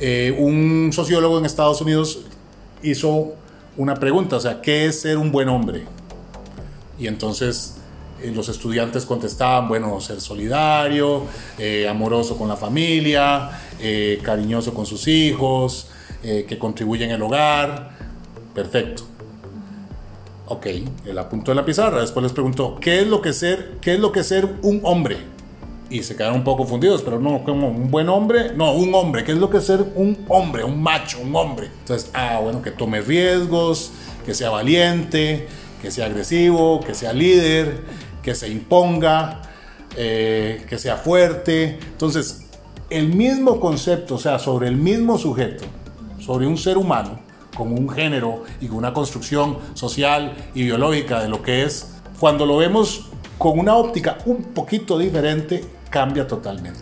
Eh, 0.00 0.34
un 0.38 0.90
sociólogo 0.90 1.38
en 1.38 1.44
Estados 1.44 1.82
Unidos 1.82 2.20
hizo 2.82 3.34
una 3.76 3.94
pregunta, 3.94 4.36
o 4.36 4.40
sea, 4.40 4.62
¿qué 4.62 4.86
es 4.86 5.02
ser 5.02 5.18
un 5.18 5.30
buen 5.30 5.50
hombre? 5.50 5.97
Y 6.98 7.06
entonces 7.06 7.76
eh, 8.22 8.32
los 8.34 8.48
estudiantes 8.48 9.04
contestaban, 9.04 9.68
bueno, 9.68 10.00
ser 10.00 10.20
solidario, 10.20 11.22
eh, 11.58 11.86
amoroso 11.88 12.36
con 12.36 12.48
la 12.48 12.56
familia, 12.56 13.50
eh, 13.80 14.18
cariñoso 14.22 14.74
con 14.74 14.86
sus 14.86 15.06
hijos, 15.08 15.88
que 16.20 16.58
contribuye 16.58 17.04
en 17.04 17.12
el 17.12 17.22
hogar. 17.22 17.90
Perfecto. 18.52 19.04
Ok, 20.46 20.66
el 21.06 21.16
apunto 21.16 21.52
de 21.52 21.54
la 21.54 21.64
pizarra. 21.64 22.00
Después 22.00 22.24
les 22.24 22.32
preguntó, 22.32 22.76
¿qué 22.80 23.00
es 23.00 23.06
lo 23.06 23.22
que 23.22 23.32
ser, 23.32 23.76
qué 23.80 23.94
es 23.94 24.00
lo 24.00 24.10
que 24.10 24.24
ser 24.24 24.48
un 24.62 24.80
hombre? 24.82 25.18
Y 25.90 26.02
se 26.02 26.16
quedaron 26.16 26.38
un 26.38 26.44
poco 26.44 26.58
confundidos, 26.58 27.02
pero 27.02 27.20
no, 27.20 27.44
como 27.44 27.68
un 27.68 27.90
buen 27.90 28.08
hombre, 28.08 28.52
no, 28.54 28.72
un 28.72 28.92
hombre, 28.94 29.22
¿qué 29.22 29.32
es 29.32 29.38
lo 29.38 29.48
que 29.48 29.60
ser 29.60 29.84
un 29.94 30.24
hombre, 30.28 30.64
un 30.64 30.82
macho, 30.82 31.20
un 31.20 31.36
hombre? 31.36 31.70
Entonces, 31.80 32.10
ah, 32.14 32.40
bueno, 32.42 32.62
que 32.62 32.72
tome 32.72 33.00
riesgos, 33.00 33.92
que 34.26 34.34
sea 34.34 34.50
valiente, 34.50 35.46
que 35.80 35.90
sea 35.90 36.06
agresivo, 36.06 36.80
que 36.80 36.94
sea 36.94 37.12
líder, 37.12 37.82
que 38.22 38.34
se 38.34 38.48
imponga, 38.48 39.42
eh, 39.96 40.64
que 40.68 40.78
sea 40.78 40.96
fuerte. 40.96 41.78
Entonces, 41.92 42.46
el 42.90 43.08
mismo 43.08 43.60
concepto, 43.60 44.16
o 44.16 44.18
sea, 44.18 44.38
sobre 44.38 44.68
el 44.68 44.76
mismo 44.76 45.18
sujeto, 45.18 45.64
sobre 46.18 46.46
un 46.46 46.56
ser 46.56 46.78
humano, 46.78 47.20
con 47.56 47.72
un 47.72 47.88
género 47.88 48.44
y 48.60 48.68
con 48.68 48.78
una 48.78 48.92
construcción 48.92 49.58
social 49.74 50.36
y 50.54 50.62
biológica 50.62 51.20
de 51.20 51.28
lo 51.28 51.42
que 51.42 51.64
es, 51.64 51.94
cuando 52.20 52.46
lo 52.46 52.56
vemos 52.56 53.06
con 53.36 53.58
una 53.58 53.76
óptica 53.76 54.18
un 54.26 54.42
poquito 54.42 54.98
diferente, 54.98 55.64
cambia 55.90 56.26
totalmente. 56.26 56.80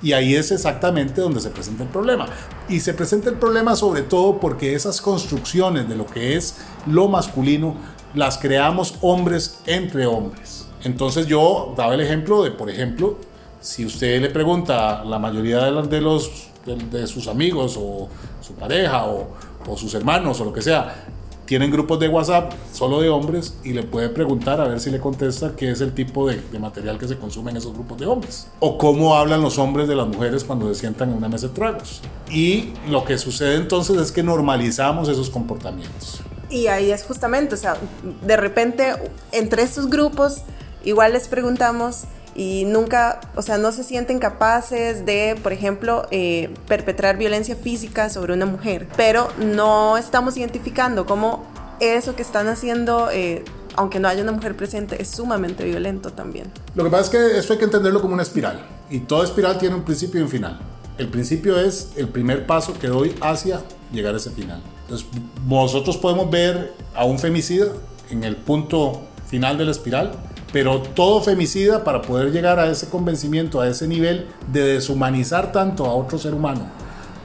Y 0.00 0.12
ahí 0.12 0.34
es 0.34 0.52
exactamente 0.52 1.20
donde 1.20 1.40
se 1.40 1.50
presenta 1.50 1.82
el 1.82 1.88
problema. 1.88 2.26
Y 2.68 2.80
se 2.80 2.94
presenta 2.94 3.30
el 3.30 3.36
problema 3.36 3.74
sobre 3.74 4.02
todo 4.02 4.38
porque 4.38 4.74
esas 4.74 5.00
construcciones 5.00 5.88
de 5.88 5.96
lo 5.96 6.06
que 6.06 6.36
es 6.36 6.56
lo 6.86 7.08
masculino 7.08 7.76
las 8.14 8.38
creamos 8.38 8.94
hombres 9.00 9.60
entre 9.66 10.06
hombres. 10.06 10.66
Entonces 10.84 11.26
yo 11.26 11.74
daba 11.76 11.94
el 11.94 12.00
ejemplo 12.00 12.42
de, 12.42 12.50
por 12.50 12.70
ejemplo, 12.70 13.18
si 13.60 13.84
usted 13.84 14.20
le 14.20 14.30
pregunta 14.30 15.00
a 15.00 15.04
la 15.04 15.18
mayoría 15.18 15.64
de, 15.64 16.00
los, 16.00 16.48
de, 16.64 17.06
sus 17.06 17.26
amigos 17.26 17.76
o 17.78 18.08
su 18.40 18.54
pareja 18.54 19.06
o, 19.06 19.28
sus 19.76 19.92
hermanos 19.94 20.40
o 20.40 20.44
lo 20.44 20.52
que 20.52 20.62
sea, 20.62 21.06
tienen 21.44 21.70
grupos 21.70 21.98
de 21.98 22.08
WhatsApp 22.08 22.52
solo 22.72 23.00
de 23.00 23.08
hombres 23.08 23.58
y 23.64 23.72
le 23.72 23.82
puede 23.82 24.08
preguntar 24.08 24.60
a 24.60 24.68
ver 24.68 24.80
si 24.80 24.90
le 24.90 24.98
contesta 24.98 25.54
qué 25.56 25.70
es 25.70 25.80
el 25.80 25.92
tipo 25.92 26.26
de, 26.28 26.40
de, 26.40 26.58
material 26.58 26.98
que 26.98 27.08
se 27.08 27.18
consume 27.18 27.50
en 27.50 27.58
esos 27.58 27.72
grupos 27.74 27.98
de 27.98 28.06
hombres. 28.06 28.48
O 28.60 28.78
cómo 28.78 29.14
hablan 29.14 29.42
los 29.42 29.58
hombres 29.58 29.88
de 29.88 29.96
las 29.96 30.06
mujeres 30.06 30.44
cuando 30.44 30.68
se 30.68 30.80
sientan 30.80 31.10
en 31.10 31.16
una 31.16 31.28
mesa 31.28 31.48
de 31.48 31.54
tragos. 31.54 32.00
Y 32.30 32.72
lo 32.88 33.04
que 33.04 33.18
sucede 33.18 33.56
entonces 33.56 33.96
es 33.98 34.12
que 34.12 34.22
normalizamos 34.22 35.08
esos 35.08 35.28
comportamientos. 35.28 36.22
Y 36.50 36.68
ahí 36.68 36.90
es 36.90 37.04
justamente, 37.04 37.54
o 37.54 37.58
sea, 37.58 37.76
de 38.22 38.36
repente 38.36 38.94
entre 39.32 39.62
estos 39.62 39.88
grupos 39.90 40.42
igual 40.84 41.12
les 41.12 41.28
preguntamos 41.28 42.04
y 42.34 42.64
nunca, 42.66 43.20
o 43.34 43.42
sea, 43.42 43.58
no 43.58 43.72
se 43.72 43.82
sienten 43.82 44.20
capaces 44.20 45.04
de, 45.04 45.36
por 45.42 45.52
ejemplo, 45.52 46.06
eh, 46.10 46.54
perpetrar 46.68 47.16
violencia 47.16 47.56
física 47.56 48.10
sobre 48.10 48.32
una 48.32 48.46
mujer, 48.46 48.86
pero 48.96 49.28
no 49.38 49.98
estamos 49.98 50.36
identificando 50.36 51.04
cómo 51.04 51.44
eso 51.80 52.14
que 52.14 52.22
están 52.22 52.46
haciendo, 52.46 53.10
eh, 53.10 53.44
aunque 53.74 53.98
no 53.98 54.06
haya 54.06 54.22
una 54.22 54.32
mujer 54.32 54.56
presente, 54.56 55.02
es 55.02 55.08
sumamente 55.08 55.64
violento 55.64 56.12
también. 56.12 56.50
Lo 56.76 56.84
que 56.84 56.90
pasa 56.90 57.04
es 57.04 57.10
que 57.10 57.38
esto 57.38 57.54
hay 57.54 57.58
que 57.58 57.64
entenderlo 57.64 58.00
como 58.00 58.14
una 58.14 58.22
espiral, 58.22 58.64
y 58.88 59.00
toda 59.00 59.24
espiral 59.24 59.58
tiene 59.58 59.74
un 59.74 59.82
principio 59.82 60.20
y 60.20 60.22
un 60.22 60.28
final. 60.28 60.60
El 60.96 61.08
principio 61.08 61.58
es 61.58 61.90
el 61.96 62.08
primer 62.08 62.46
paso 62.46 62.72
que 62.78 62.86
doy 62.86 63.16
hacia 63.20 63.60
llegar 63.92 64.14
a 64.14 64.18
ese 64.18 64.30
final. 64.30 64.62
Entonces, 64.88 65.06
nosotros 65.46 65.98
podemos 65.98 66.30
ver 66.30 66.72
a 66.94 67.04
un 67.04 67.18
femicida 67.18 67.66
en 68.08 68.24
el 68.24 68.36
punto 68.36 69.02
final 69.26 69.58
de 69.58 69.66
la 69.66 69.72
espiral, 69.72 70.12
pero 70.50 70.80
todo 70.80 71.20
femicida 71.20 71.84
para 71.84 72.00
poder 72.00 72.32
llegar 72.32 72.58
a 72.58 72.70
ese 72.70 72.88
convencimiento, 72.88 73.60
a 73.60 73.68
ese 73.68 73.86
nivel 73.86 74.28
de 74.50 74.62
deshumanizar 74.62 75.52
tanto 75.52 75.84
a 75.84 75.94
otro 75.94 76.18
ser 76.18 76.32
humano, 76.32 76.62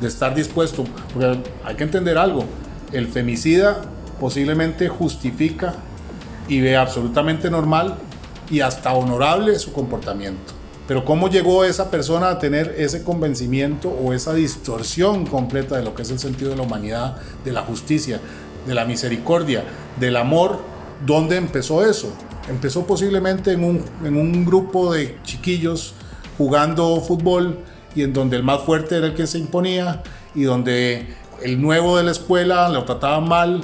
de 0.02 0.10
estar 0.10 0.36
dispuesto, 0.36 0.84
porque 1.14 1.40
hay 1.64 1.76
que 1.76 1.84
entender 1.86 2.18
algo, 2.18 2.44
el 2.92 3.08
femicida 3.08 3.82
posiblemente 4.20 4.90
justifica 4.90 5.76
y 6.50 6.60
ve 6.60 6.76
absolutamente 6.76 7.50
normal 7.50 7.96
y 8.50 8.60
hasta 8.60 8.94
honorable 8.94 9.58
su 9.58 9.72
comportamiento. 9.72 10.63
Pero 10.88 11.06
¿cómo 11.06 11.30
llegó 11.30 11.64
esa 11.64 11.90
persona 11.90 12.30
a 12.30 12.40
tener 12.40 12.76
ese 12.78 13.04
convencimiento 13.04 13.90
o 13.90 14.14
esa 14.14 14.34
distorsión 14.34 15.26
completa 15.26 15.78
de 15.78 15.84
lo 15.84 15.96
que 15.96 16.02
es 16.02 16.12
el 16.12 16.20
sentido 16.20 16.52
de 16.52 16.58
la 16.58 16.64
humanidad, 16.64 17.18
de 17.46 17.54
la 17.54 17.62
justicia, 17.62 18.20
de 18.68 18.74
la 18.74 18.86
misericordia, 18.86 19.64
del 20.00 20.18
amor? 20.18 20.60
¿Dónde 21.06 21.38
empezó 21.38 21.86
eso? 21.86 22.14
Empezó 22.50 22.86
posiblemente 22.86 23.54
en 23.54 23.64
un, 23.64 23.86
en 24.04 24.18
un 24.18 24.46
grupo 24.46 24.94
de 24.94 25.18
chiquillos 25.24 25.94
jugando 26.38 27.00
fútbol 27.00 27.60
y 27.96 28.04
en 28.04 28.12
donde 28.12 28.36
el 28.36 28.44
más 28.44 28.62
fuerte 28.62 28.98
era 28.98 29.08
el 29.08 29.14
que 29.14 29.28
se 29.28 29.38
imponía 29.38 30.04
y 30.36 30.44
donde 30.44 31.08
el 31.42 31.62
nuevo 31.62 31.98
de 31.98 32.04
la 32.04 32.12
escuela 32.12 32.68
lo 32.70 32.84
trataban 32.84 33.28
mal 33.28 33.62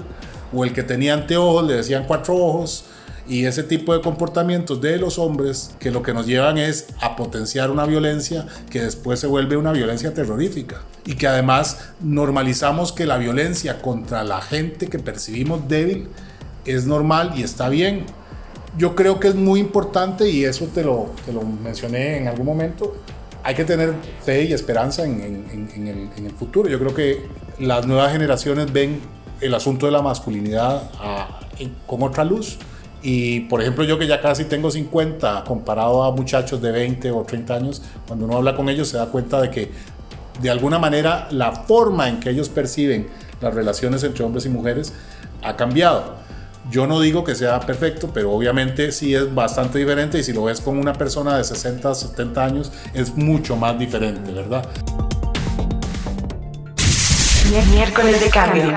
o 0.53 0.63
el 0.63 0.73
que 0.73 0.83
tenía 0.83 1.13
anteojos 1.13 1.65
le 1.65 1.75
decían 1.75 2.05
cuatro 2.07 2.35
ojos 2.35 2.85
y 3.29 3.45
ese 3.45 3.63
tipo 3.63 3.93
de 3.93 4.01
comportamientos 4.01 4.81
de 4.81 4.97
los 4.97 5.19
hombres 5.19 5.75
que 5.79 5.91
lo 5.91 6.01
que 6.01 6.13
nos 6.13 6.25
llevan 6.25 6.57
es 6.57 6.87
a 6.99 7.15
potenciar 7.15 7.71
una 7.71 7.85
violencia 7.85 8.47
que 8.69 8.81
después 8.81 9.19
se 9.19 9.27
vuelve 9.27 9.55
una 9.55 9.71
violencia 9.71 10.13
terrorífica 10.13 10.81
y 11.05 11.13
que 11.13 11.27
además 11.27 11.77
normalizamos 12.01 12.91
que 12.91 13.05
la 13.05 13.17
violencia 13.17 13.81
contra 13.81 14.23
la 14.23 14.41
gente 14.41 14.87
que 14.87 14.99
percibimos 14.99 15.67
débil 15.67 16.07
es 16.65 16.85
normal 16.85 17.33
y 17.35 17.43
está 17.43 17.69
bien 17.69 18.05
yo 18.77 18.95
creo 18.95 19.19
que 19.19 19.29
es 19.29 19.35
muy 19.35 19.59
importante 19.59 20.29
y 20.29 20.45
eso 20.45 20.67
te 20.73 20.83
lo, 20.83 21.11
te 21.25 21.33
lo 21.33 21.41
mencioné 21.41 22.17
en 22.17 22.27
algún 22.27 22.45
momento. 22.45 22.95
Hay 23.43 23.55
que 23.55 23.65
tener 23.65 23.93
fe 24.23 24.43
y 24.43 24.53
esperanza 24.53 25.05
en, 25.05 25.21
en, 25.21 25.87
el, 25.87 26.09
en 26.15 26.25
el, 26.25 26.31
futuro. 26.31 26.69
Yo 26.69 26.77
creo 26.77 26.93
que 26.93 27.25
las 27.59 27.87
nuevas 27.87 28.11
generaciones 28.11 28.71
ven 28.71 28.99
el 29.41 29.53
asunto 29.53 29.85
de 29.85 29.93
la 29.93 30.01
masculinidad 30.01 30.89
con 31.87 32.03
otra 32.03 32.23
luz. 32.23 32.57
Y 33.01 33.41
por 33.41 33.61
ejemplo, 33.61 33.83
yo 33.83 33.97
que 33.97 34.07
ya 34.07 34.21
casi 34.21 34.45
tengo 34.45 34.69
50, 34.69 35.43
comparado 35.45 36.03
a 36.03 36.11
muchachos 36.11 36.61
de 36.61 36.71
20 36.71 37.11
o 37.11 37.23
30 37.23 37.53
años, 37.53 37.81
cuando 38.07 38.25
uno 38.25 38.37
habla 38.37 38.55
con 38.55 38.67
ellos 38.69 38.89
se 38.89 38.97
da 38.97 39.05
cuenta 39.07 39.41
de 39.41 39.49
que 39.49 39.71
de 40.41 40.49
alguna 40.49 40.79
manera 40.79 41.27
la 41.31 41.51
forma 41.51 42.09
en 42.09 42.19
que 42.19 42.29
ellos 42.29 42.49
perciben 42.49 43.07
las 43.41 43.53
relaciones 43.53 44.03
entre 44.03 44.23
hombres 44.23 44.45
y 44.45 44.49
mujeres 44.49 44.93
ha 45.41 45.55
cambiado 45.55 46.19
yo 46.69 46.85
no 46.85 46.99
digo 46.99 47.23
que 47.23 47.35
sea 47.35 47.59
perfecto, 47.59 48.11
pero 48.13 48.31
obviamente 48.31 48.91
sí 48.91 49.15
es 49.15 49.33
bastante 49.33 49.79
diferente 49.79 50.19
y 50.19 50.23
si 50.23 50.33
lo 50.33 50.43
ves 50.43 50.61
con 50.61 50.77
una 50.77 50.93
persona 50.93 51.37
de 51.37 51.43
60, 51.43 51.95
70 51.95 52.45
años 52.45 52.71
es 52.93 53.15
mucho 53.15 53.55
más 53.55 53.77
diferente, 53.79 54.31
¿verdad? 54.31 54.67
Miércoles 57.71 58.21
de 58.21 58.29
cambio. 58.29 58.75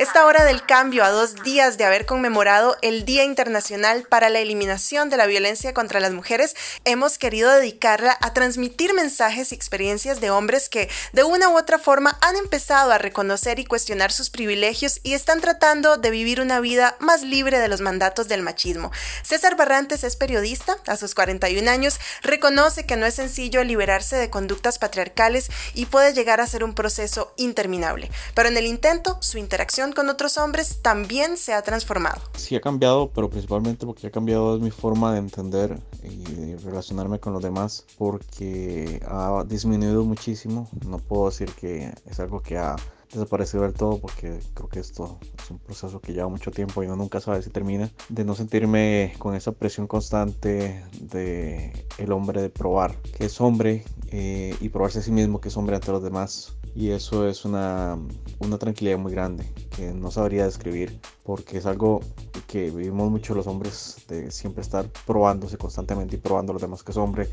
Esta 0.00 0.24
hora 0.24 0.46
del 0.46 0.64
cambio 0.64 1.04
a 1.04 1.10
dos 1.10 1.42
días 1.42 1.76
de 1.76 1.84
haber 1.84 2.06
conmemorado 2.06 2.74
el 2.80 3.04
Día 3.04 3.22
Internacional 3.22 4.06
para 4.08 4.30
la 4.30 4.38
Eliminación 4.38 5.10
de 5.10 5.18
la 5.18 5.26
Violencia 5.26 5.74
contra 5.74 6.00
las 6.00 6.12
Mujeres, 6.12 6.56
hemos 6.86 7.18
querido 7.18 7.52
dedicarla 7.52 8.16
a 8.22 8.32
transmitir 8.32 8.94
mensajes 8.94 9.52
y 9.52 9.54
experiencias 9.54 10.22
de 10.22 10.30
hombres 10.30 10.70
que 10.70 10.88
de 11.12 11.22
una 11.22 11.50
u 11.50 11.58
otra 11.58 11.78
forma 11.78 12.16
han 12.22 12.34
empezado 12.36 12.92
a 12.92 12.96
reconocer 12.96 13.58
y 13.58 13.66
cuestionar 13.66 14.10
sus 14.10 14.30
privilegios 14.30 15.00
y 15.02 15.12
están 15.12 15.42
tratando 15.42 15.98
de 15.98 16.08
vivir 16.08 16.40
una 16.40 16.60
vida 16.60 16.96
más 16.98 17.20
libre 17.20 17.58
de 17.58 17.68
los 17.68 17.82
mandatos 17.82 18.26
del 18.26 18.40
machismo. 18.40 18.90
César 19.22 19.54
Barrantes 19.54 20.02
es 20.02 20.16
periodista, 20.16 20.78
a 20.86 20.96
sus 20.96 21.14
41 21.14 21.70
años, 21.70 22.00
reconoce 22.22 22.86
que 22.86 22.96
no 22.96 23.04
es 23.04 23.16
sencillo 23.16 23.64
liberarse 23.64 24.16
de 24.16 24.30
conductas 24.30 24.78
patriarcales 24.78 25.50
y 25.74 25.84
puede 25.84 26.14
llegar 26.14 26.40
a 26.40 26.46
ser 26.46 26.64
un 26.64 26.74
proceso 26.74 27.34
interminable, 27.36 28.10
pero 28.32 28.48
en 28.48 28.56
el 28.56 28.64
intento 28.64 29.18
su 29.20 29.36
interacción 29.36 29.89
con 29.92 30.08
otros 30.08 30.38
hombres 30.38 30.78
también 30.82 31.36
se 31.36 31.52
ha 31.52 31.62
transformado. 31.62 32.20
Sí 32.36 32.56
ha 32.56 32.60
cambiado, 32.60 33.10
pero 33.14 33.28
principalmente 33.28 33.86
porque 33.86 34.06
ha 34.06 34.10
cambiado 34.10 34.58
mi 34.58 34.70
forma 34.70 35.12
de 35.12 35.18
entender 35.18 35.78
y 36.02 36.56
relacionarme 36.56 37.18
con 37.18 37.32
los 37.32 37.42
demás, 37.42 37.84
porque 37.98 39.00
ha 39.06 39.44
disminuido 39.46 40.04
muchísimo. 40.04 40.68
No 40.86 40.98
puedo 40.98 41.26
decir 41.26 41.52
que 41.52 41.92
es 42.06 42.20
algo 42.20 42.42
que 42.42 42.58
ha 42.58 42.76
desaparecido 43.12 43.64
del 43.64 43.74
todo 43.74 43.98
porque 43.98 44.38
creo 44.54 44.68
que 44.68 44.80
esto 44.80 45.18
es 45.42 45.50
un 45.50 45.58
proceso 45.58 46.00
que 46.00 46.12
lleva 46.12 46.28
mucho 46.28 46.50
tiempo 46.50 46.82
y 46.82 46.86
uno 46.86 46.96
nunca 46.96 47.20
sabe 47.20 47.42
si 47.42 47.50
termina 47.50 47.90
de 48.08 48.24
no 48.24 48.34
sentirme 48.34 49.14
con 49.18 49.34
esa 49.34 49.52
presión 49.52 49.86
constante 49.86 50.84
de 51.00 51.72
el 51.98 52.12
hombre 52.12 52.40
de 52.40 52.50
probar 52.50 52.96
que 53.16 53.26
es 53.26 53.40
hombre 53.40 53.84
eh, 54.12 54.54
y 54.60 54.68
probarse 54.68 55.00
a 55.00 55.02
sí 55.02 55.10
mismo 55.10 55.40
que 55.40 55.48
es 55.48 55.56
hombre 55.56 55.76
ante 55.76 55.90
los 55.90 56.02
demás 56.02 56.52
y 56.74 56.90
eso 56.90 57.28
es 57.28 57.44
una, 57.44 57.98
una 58.38 58.58
tranquilidad 58.58 58.98
muy 58.98 59.12
grande 59.12 59.44
que 59.74 59.92
no 59.92 60.10
sabría 60.10 60.44
describir 60.44 61.00
porque 61.24 61.58
es 61.58 61.66
algo 61.66 62.00
que 62.46 62.70
vivimos 62.70 63.10
mucho 63.10 63.34
los 63.34 63.46
hombres 63.46 63.96
de 64.08 64.30
siempre 64.30 64.62
estar 64.62 64.86
probándose 65.06 65.56
constantemente 65.56 66.16
y 66.16 66.18
probando 66.18 66.52
a 66.52 66.54
los 66.54 66.62
demás 66.62 66.82
que 66.82 66.92
es 66.92 66.96
hombre 66.96 67.28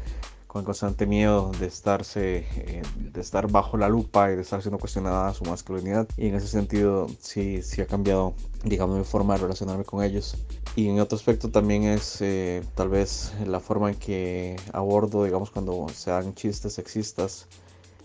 con 0.48 0.64
constante 0.64 1.06
miedo 1.06 1.52
de 1.60 1.68
estarse 1.68 2.46
eh, 2.56 2.82
de 2.98 3.22
estar 3.22 3.52
bajo 3.52 3.78
la 3.78 3.90
lupa 3.90 4.32
y 4.32 4.36
de 4.36 4.42
estar 4.42 4.62
siendo 4.62 4.80
cuestionada 4.80 5.34
su 5.34 5.44
masculinidad. 5.44 6.08
Y 6.18 6.28
en 6.28 6.36
ese 6.36 6.48
sentido 6.48 7.08
sí 7.20 7.62
sí 7.62 7.82
ha 7.82 7.86
cambiado 7.86 8.34
digamos 8.64 8.98
mi 8.98 9.04
forma 9.04 9.36
de 9.36 9.42
relacionarme 9.42 9.84
con 9.84 10.04
ellos. 10.04 10.38
Y 10.76 10.88
en 10.88 11.00
otro 11.00 11.18
aspecto 11.18 11.50
también 11.50 11.84
es 11.84 12.22
eh, 12.22 12.64
tal 12.76 12.90
vez 12.90 13.34
la 13.46 13.60
forma 13.60 13.90
en 13.90 13.96
que 13.96 14.56
abordo 14.74 15.26
digamos 15.26 15.52
cuando 15.52 15.88
se 15.94 16.12
dan 16.12 16.34
chistes 16.34 16.74
sexistas 16.74 17.48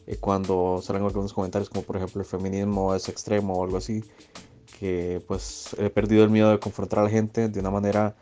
eh, 0.07 0.17
cuando 0.19 0.81
salen 0.83 1.03
algunos 1.03 1.33
comentarios 1.33 1.69
como 1.71 1.83
por 1.83 1.97
ejemplo 1.97 2.21
el 2.21 2.27
feminismo 2.27 2.95
es 2.95 3.09
extremo 3.09 3.55
o 3.55 3.65
algo 3.65 3.77
así, 3.77 4.05
que 4.79 5.23
pues 5.27 5.77
he 5.79 5.91
perdido 5.91 6.25
el 6.25 6.31
miedo 6.31 6.51
de 6.51 6.59
confrontar 6.59 7.01
a 7.01 7.05
la 7.05 7.11
gente 7.11 7.49
de 7.49 7.61
una 7.61 7.71
manera 7.71 8.15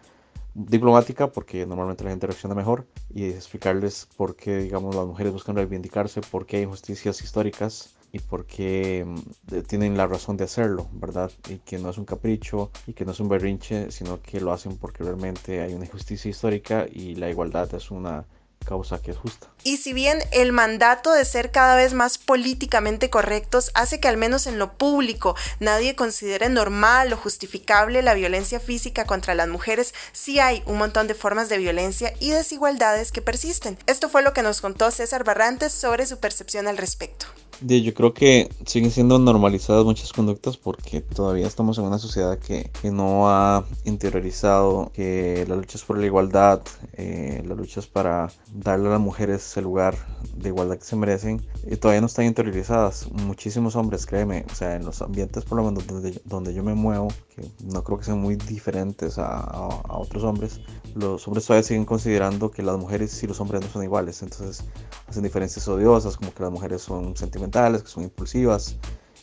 diplomática 0.55 1.29
porque 1.29 1.65
normalmente 1.67 2.05
la 2.05 2.11
gente 2.11 2.27
reacciona 2.27 2.55
mejor 2.55 2.87
y 3.15 3.25
explicarles 3.27 4.09
por 4.17 4.37
qué 4.37 4.59
digamos 4.59 4.95
las 4.95 5.07
mujeres 5.07 5.33
buscan 5.33 5.57
reivindicarse, 5.57 6.21
por 6.21 6.47
qué 6.47 6.59
hay 6.59 6.63
injusticias 6.65 7.23
históricas 7.23 7.95
y 8.13 8.19
por 8.19 8.45
qué 8.47 9.05
mm, 9.07 9.61
tienen 9.69 9.97
la 9.97 10.07
razón 10.07 10.37
de 10.37 10.45
hacerlo, 10.45 10.89
¿verdad? 10.93 11.31
Y 11.49 11.59
que 11.59 11.79
no 11.79 11.91
es 11.91 11.99
un 11.99 12.05
capricho 12.05 12.71
y 12.87 12.93
que 12.93 13.05
no 13.05 13.13
es 13.13 13.21
un 13.21 13.29
berrinche, 13.29 13.91
sino 13.91 14.21
que 14.21 14.41
lo 14.41 14.53
hacen 14.53 14.77
porque 14.77 15.05
realmente 15.05 15.61
hay 15.61 15.75
una 15.75 15.85
injusticia 15.85 16.29
histórica 16.29 16.87
y 16.91 17.15
la 17.15 17.31
igualdad 17.31 17.73
es 17.75 17.91
una 17.91 18.27
causa 18.65 19.01
que 19.01 19.11
es 19.11 19.17
justa. 19.17 19.49
Y 19.65 19.79
si 19.79 19.93
bien 19.93 20.23
el 20.33 20.53
mandato 20.53 21.13
de 21.13 21.25
ser 21.25 21.51
cada 21.51 21.77
vez 21.77 21.93
más 21.93 22.19
políticamente 22.19 23.11
correctos 23.11 23.71
hace 23.75 24.01
que 24.01 24.09
al 24.09 24.17
menos 24.17 24.47
en 24.47 24.59
lo 24.59 24.73
público 24.73 25.37
nadie 25.59 25.97
considere 25.97 26.49
normal 26.49 27.13
o 27.13 27.17
justificable 27.17 28.03
la 28.03 28.15
violencia 28.15 28.61
física 28.61 29.05
contra 29.05 29.35
las 29.35 29.49
mujeres, 29.49 29.95
sí 30.13 30.39
hay 30.39 30.63
un 30.67 30.79
montón 30.79 31.07
de 31.09 31.15
formas 31.15 31.49
de 31.49 31.59
violencia 31.59 32.15
y 32.21 32.31
desigualdades 32.31 33.13
que 33.13 33.23
persisten. 33.23 33.79
Esto 33.87 34.09
fue 34.09 34.23
lo 34.23 34.33
que 34.33 34.43
nos 34.43 34.61
contó 34.61 34.91
César 34.91 35.25
Barrantes 35.25 35.73
sobre 35.73 36.07
su 36.07 36.19
percepción 36.19 36.69
al 36.69 36.79
respecto. 36.79 37.27
Yo 37.67 37.93
creo 37.93 38.15
que 38.15 38.49
siguen 38.65 38.91
siendo 38.91 39.19
normalizadas 39.19 39.85
muchas 39.85 40.15
conductas 40.15 40.57
porque 40.57 41.03
todavía 41.03 41.47
estamos 41.47 41.77
en 41.77 41.85
una 41.85 41.99
sociedad 41.99 42.39
que, 42.39 42.71
no 42.91 43.29
ha 43.29 43.67
interiorizado 43.85 44.91
que 44.95 45.45
las 45.47 45.59
luchas 45.59 45.85
por 45.85 45.99
la 45.99 46.07
igualdad, 46.07 46.63
eh, 46.95 47.43
las 47.47 47.59
luchas 47.59 47.87
para 47.87 48.31
darle 48.55 48.89
a 48.89 48.93
las 48.93 49.01
mujeres 49.01 49.57
el 49.59 49.65
lugar 49.65 49.95
de 50.35 50.49
igualdad 50.49 50.79
que 50.79 50.85
se 50.85 50.97
merecen, 50.97 51.43
y 51.71 51.77
todavía 51.77 52.01
no 52.01 52.07
están 52.07 52.25
interiorizadas. 52.25 53.11
Muchísimos 53.13 53.77
hombres, 53.77 54.07
créeme, 54.07 54.47
o 54.51 54.55
sea, 54.55 54.77
en 54.77 54.87
los 54.87 55.03
ambientes 55.03 55.45
por 55.45 55.59
lo 55.59 55.65
menos 55.65 55.87
donde, 55.87 56.19
donde 56.25 56.55
yo 56.55 56.65
me 56.65 56.75
muevo, 56.75 57.09
que 57.35 57.47
no 57.65 57.85
creo 57.85 57.99
que 57.99 58.05
sean 58.07 58.21
muy 58.21 58.37
diferentes 58.37 59.19
a, 59.19 59.39
a 59.39 59.99
otros 59.99 60.25
hombres, 60.25 60.61
los 60.95 61.27
hombres 61.27 61.47
todavía 61.47 61.63
siguen 61.63 61.85
considerando 61.85 62.51
que 62.51 62.63
las 62.63 62.79
mujeres 62.79 63.23
y 63.23 63.27
los 63.27 63.41
hombres 63.41 63.61
no 63.61 63.69
son 63.69 63.83
iguales. 63.83 64.23
Entonces 64.23 64.65
hacen 65.07 65.23
diferencias 65.23 65.67
odiosas, 65.69 66.17
como 66.17 66.33
que 66.33 66.43
las 66.43 66.53
mujeres 66.53 66.83
son 66.83 67.17
sentimentales, 67.51 67.83
que 67.83 67.89
son 67.89 68.05
impulsivas, 68.05 68.77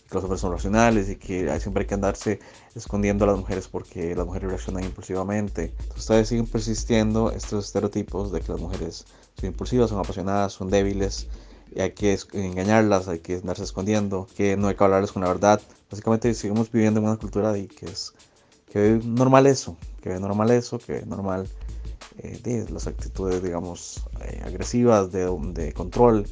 que 0.08 0.16
los 0.16 0.24
hombres 0.24 0.42
son 0.42 0.52
racionales 0.52 1.10
y 1.10 1.16
que 1.18 1.60
siempre 1.60 1.82
hay 1.82 1.88
que 1.88 1.94
andarse 1.94 2.40
escondiendo 2.76 3.26
a 3.26 3.28
las 3.28 3.38
mujeres 3.38 3.68
porque 3.68 4.16
las 4.16 4.26
mujeres 4.26 4.50
reaccionan 4.50 4.84
impulsivamente. 4.84 5.74
Entonces 5.82 6.28
siguen 6.28 6.48
persistiendo 6.48 7.32
estos 7.32 7.66
estereotipos 7.66 8.32
de 8.32 8.42
que 8.42 8.52
las 8.52 8.62
mujeres 8.62 9.06
son 9.40 9.48
impulsivas, 9.50 9.90
son 9.90 10.00
apasionadas, 10.00 10.54
son 10.54 10.70
débiles. 10.70 11.28
Y 11.76 11.82
hay 11.82 11.92
que 11.92 12.18
engañarlas, 12.34 13.08
hay 13.08 13.20
que 13.20 13.36
andarse 13.36 13.64
escondiendo, 13.64 14.28
que 14.36 14.56
no 14.56 14.68
hay 14.68 14.76
que 14.76 14.84
hablarles 14.84 15.12
con 15.12 15.22
la 15.24 15.28
verdad. 15.28 15.62
Básicamente 15.92 16.34
seguimos 16.34 16.72
viviendo 16.72 17.00
en 17.00 17.08
una 17.08 17.18
cultura 17.18 17.52
de 17.52 17.68
que 17.68 17.88
es 17.88 18.14
que 18.72 19.00
normal 19.04 19.48
eso, 19.48 19.78
que 20.02 20.14
es 20.14 20.20
normal 20.20 20.52
eso, 20.52 20.80
que 20.80 20.98
es 20.98 21.08
normal 21.08 21.48
eh, 22.20 22.66
las 22.72 22.88
actitudes, 22.88 23.44
digamos, 23.44 24.04
eh, 24.24 24.42
agresivas 24.46 25.12
de, 25.12 25.30
de, 25.54 25.74
control, 25.74 26.26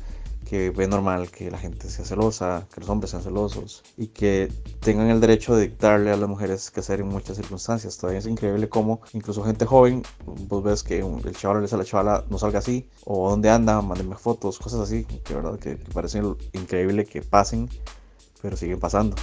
que 0.45 0.69
ve 0.69 0.87
normal 0.87 1.29
que 1.31 1.49
la 1.49 1.57
gente 1.57 1.89
sea 1.89 2.05
celosa, 2.05 2.67
que 2.73 2.79
los 2.81 2.89
hombres 2.89 3.11
sean 3.11 3.23
celosos 3.23 3.83
y 3.97 4.07
que 4.07 4.51
tengan 4.79 5.09
el 5.09 5.19
derecho 5.19 5.55
de 5.55 5.63
dictarle 5.63 6.11
a 6.11 6.17
las 6.17 6.29
mujeres 6.29 6.71
qué 6.71 6.79
hacer 6.79 6.99
en 6.99 7.07
muchas 7.07 7.37
circunstancias. 7.37 7.97
Todavía 7.97 8.19
es 8.19 8.27
increíble 8.27 8.69
cómo 8.69 9.01
incluso 9.13 9.43
gente 9.43 9.65
joven, 9.65 10.03
vos 10.25 10.63
ves 10.63 10.83
que 10.83 10.99
el 10.99 11.35
chaval 11.35 11.57
le 11.57 11.63
dice 11.63 11.75
a 11.75 11.79
la 11.79 11.85
chavala 11.85 12.25
no 12.29 12.37
salga 12.37 12.59
así, 12.59 12.87
o 13.03 13.29
dónde 13.29 13.49
anda, 13.49 13.81
mándenme 13.81 14.15
fotos, 14.15 14.59
cosas 14.59 14.81
así, 14.81 15.03
que 15.03 15.33
verdad 15.33 15.59
que 15.59 15.77
parece 15.93 16.21
increíble 16.53 17.05
que 17.05 17.21
pasen, 17.21 17.69
pero 18.41 18.55
siguen 18.55 18.79
pasando. 18.79 19.15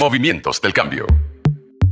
Movimientos 0.00 0.60
del 0.60 0.72
Cambio. 0.72 1.06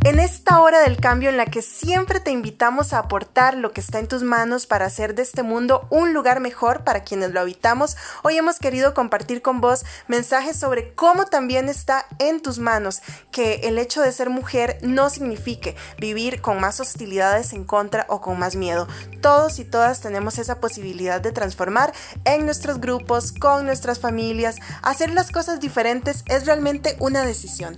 En 0.07 0.21
esta 0.21 0.61
hora 0.61 0.83
del 0.83 0.99
cambio 0.99 1.31
en 1.31 1.37
la 1.37 1.47
que 1.47 1.63
siempre 1.63 2.21
te 2.21 2.31
invitamos 2.31 2.93
a 2.93 3.01
aportar 3.01 3.57
lo 3.57 3.73
que 3.73 3.81
está 3.81 3.99
en 3.99 4.07
tus 4.07 4.23
manos 4.23 4.65
para 4.65 4.87
hacer 4.87 5.17
de 5.17 5.23
este 5.23 5.43
mundo 5.43 5.89
un 5.91 6.15
lugar 6.15 6.39
mejor 6.39 6.85
para 6.85 7.03
quienes 7.03 7.33
lo 7.33 7.41
habitamos, 7.41 7.97
hoy 8.23 8.37
hemos 8.37 8.61
querido 8.61 8.95
compartir 8.95 9.43
con 9.43 9.61
vos 9.61 9.85
mensajes 10.07 10.57
sobre 10.57 10.95
cómo 10.95 11.25
también 11.25 11.69
está 11.69 12.07
en 12.21 12.41
tus 12.41 12.61
manos 12.61 13.03
que 13.33 13.63
el 13.65 13.81
hecho 13.81 14.01
de 14.01 14.13
ser 14.13 14.31
mujer 14.31 14.79
no 14.81 15.11
signifique 15.11 15.75
vivir 15.99 16.41
con 16.41 16.61
más 16.61 16.79
hostilidades 16.79 17.53
en 17.53 17.65
contra 17.65 18.07
o 18.09 18.21
con 18.21 18.39
más 18.39 18.55
miedo. 18.55 18.87
Todos 19.21 19.59
y 19.59 19.65
todas 19.65 20.03
tenemos 20.03 20.39
esa 20.39 20.61
posibilidad 20.61 21.21
de 21.21 21.33
transformar 21.33 21.93
en 22.25 22.45
nuestros 22.45 22.81
grupos, 22.81 23.33
con 23.33 23.67
nuestras 23.67 23.99
familias. 23.99 24.59
Hacer 24.83 25.11
las 25.11 25.33
cosas 25.33 25.59
diferentes 25.59 26.23
es 26.29 26.47
realmente 26.47 26.95
una 27.01 27.27
decisión. 27.27 27.77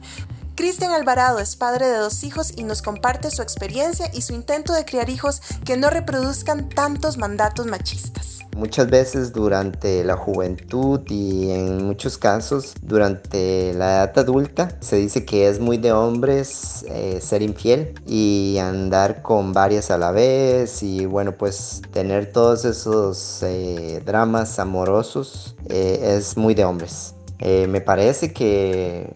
Cristian 0.59 0.91
Alvarado 0.91 1.39
es 1.39 1.55
padre 1.55 1.87
de 1.87 1.99
dos 1.99 2.25
hijos 2.25 2.53
y 2.57 2.65
nos 2.65 2.83
comparte 2.83 3.31
su 3.31 3.43
experiencia 3.43 4.11
y 4.13 4.23
su 4.23 4.35
intento 4.35 4.73
de 4.73 4.85
criar 4.85 5.09
hijos 5.09 5.41
que 5.65 5.77
no 5.77 5.89
reproduzcan 5.89 6.69
tantos 6.69 7.17
mandatos 7.17 7.67
machistas. 7.67 8.41
Muchas 8.57 8.91
veces 8.91 9.33
durante 9.33 10.03
la 10.03 10.17
juventud 10.17 11.01
y 11.09 11.53
en 11.53 11.87
muchos 11.87 12.19
casos 12.19 12.75
durante 12.83 13.73
la 13.75 14.03
edad 14.03 14.19
adulta 14.19 14.77
se 14.81 14.97
dice 14.97 15.25
que 15.25 15.47
es 15.47 15.61
muy 15.61 15.79
de 15.79 15.93
hombres 15.93 16.85
eh, 16.89 17.21
ser 17.23 17.43
infiel 17.43 17.95
y 18.05 18.59
andar 18.61 19.23
con 19.23 19.53
varias 19.53 19.93
a 19.93 19.97
la 19.97 20.11
vez 20.11 20.83
y 20.83 21.07
bueno 21.07 21.37
pues 21.39 21.83
tener 21.93 22.33
todos 22.33 22.65
esos 22.65 23.45
eh, 23.45 24.03
dramas 24.05 24.59
amorosos 24.59 25.55
eh, 25.69 26.17
es 26.17 26.37
muy 26.37 26.55
de 26.55 26.65
hombres. 26.65 27.15
me 27.39 27.81
parece 27.81 28.33
que 28.33 29.15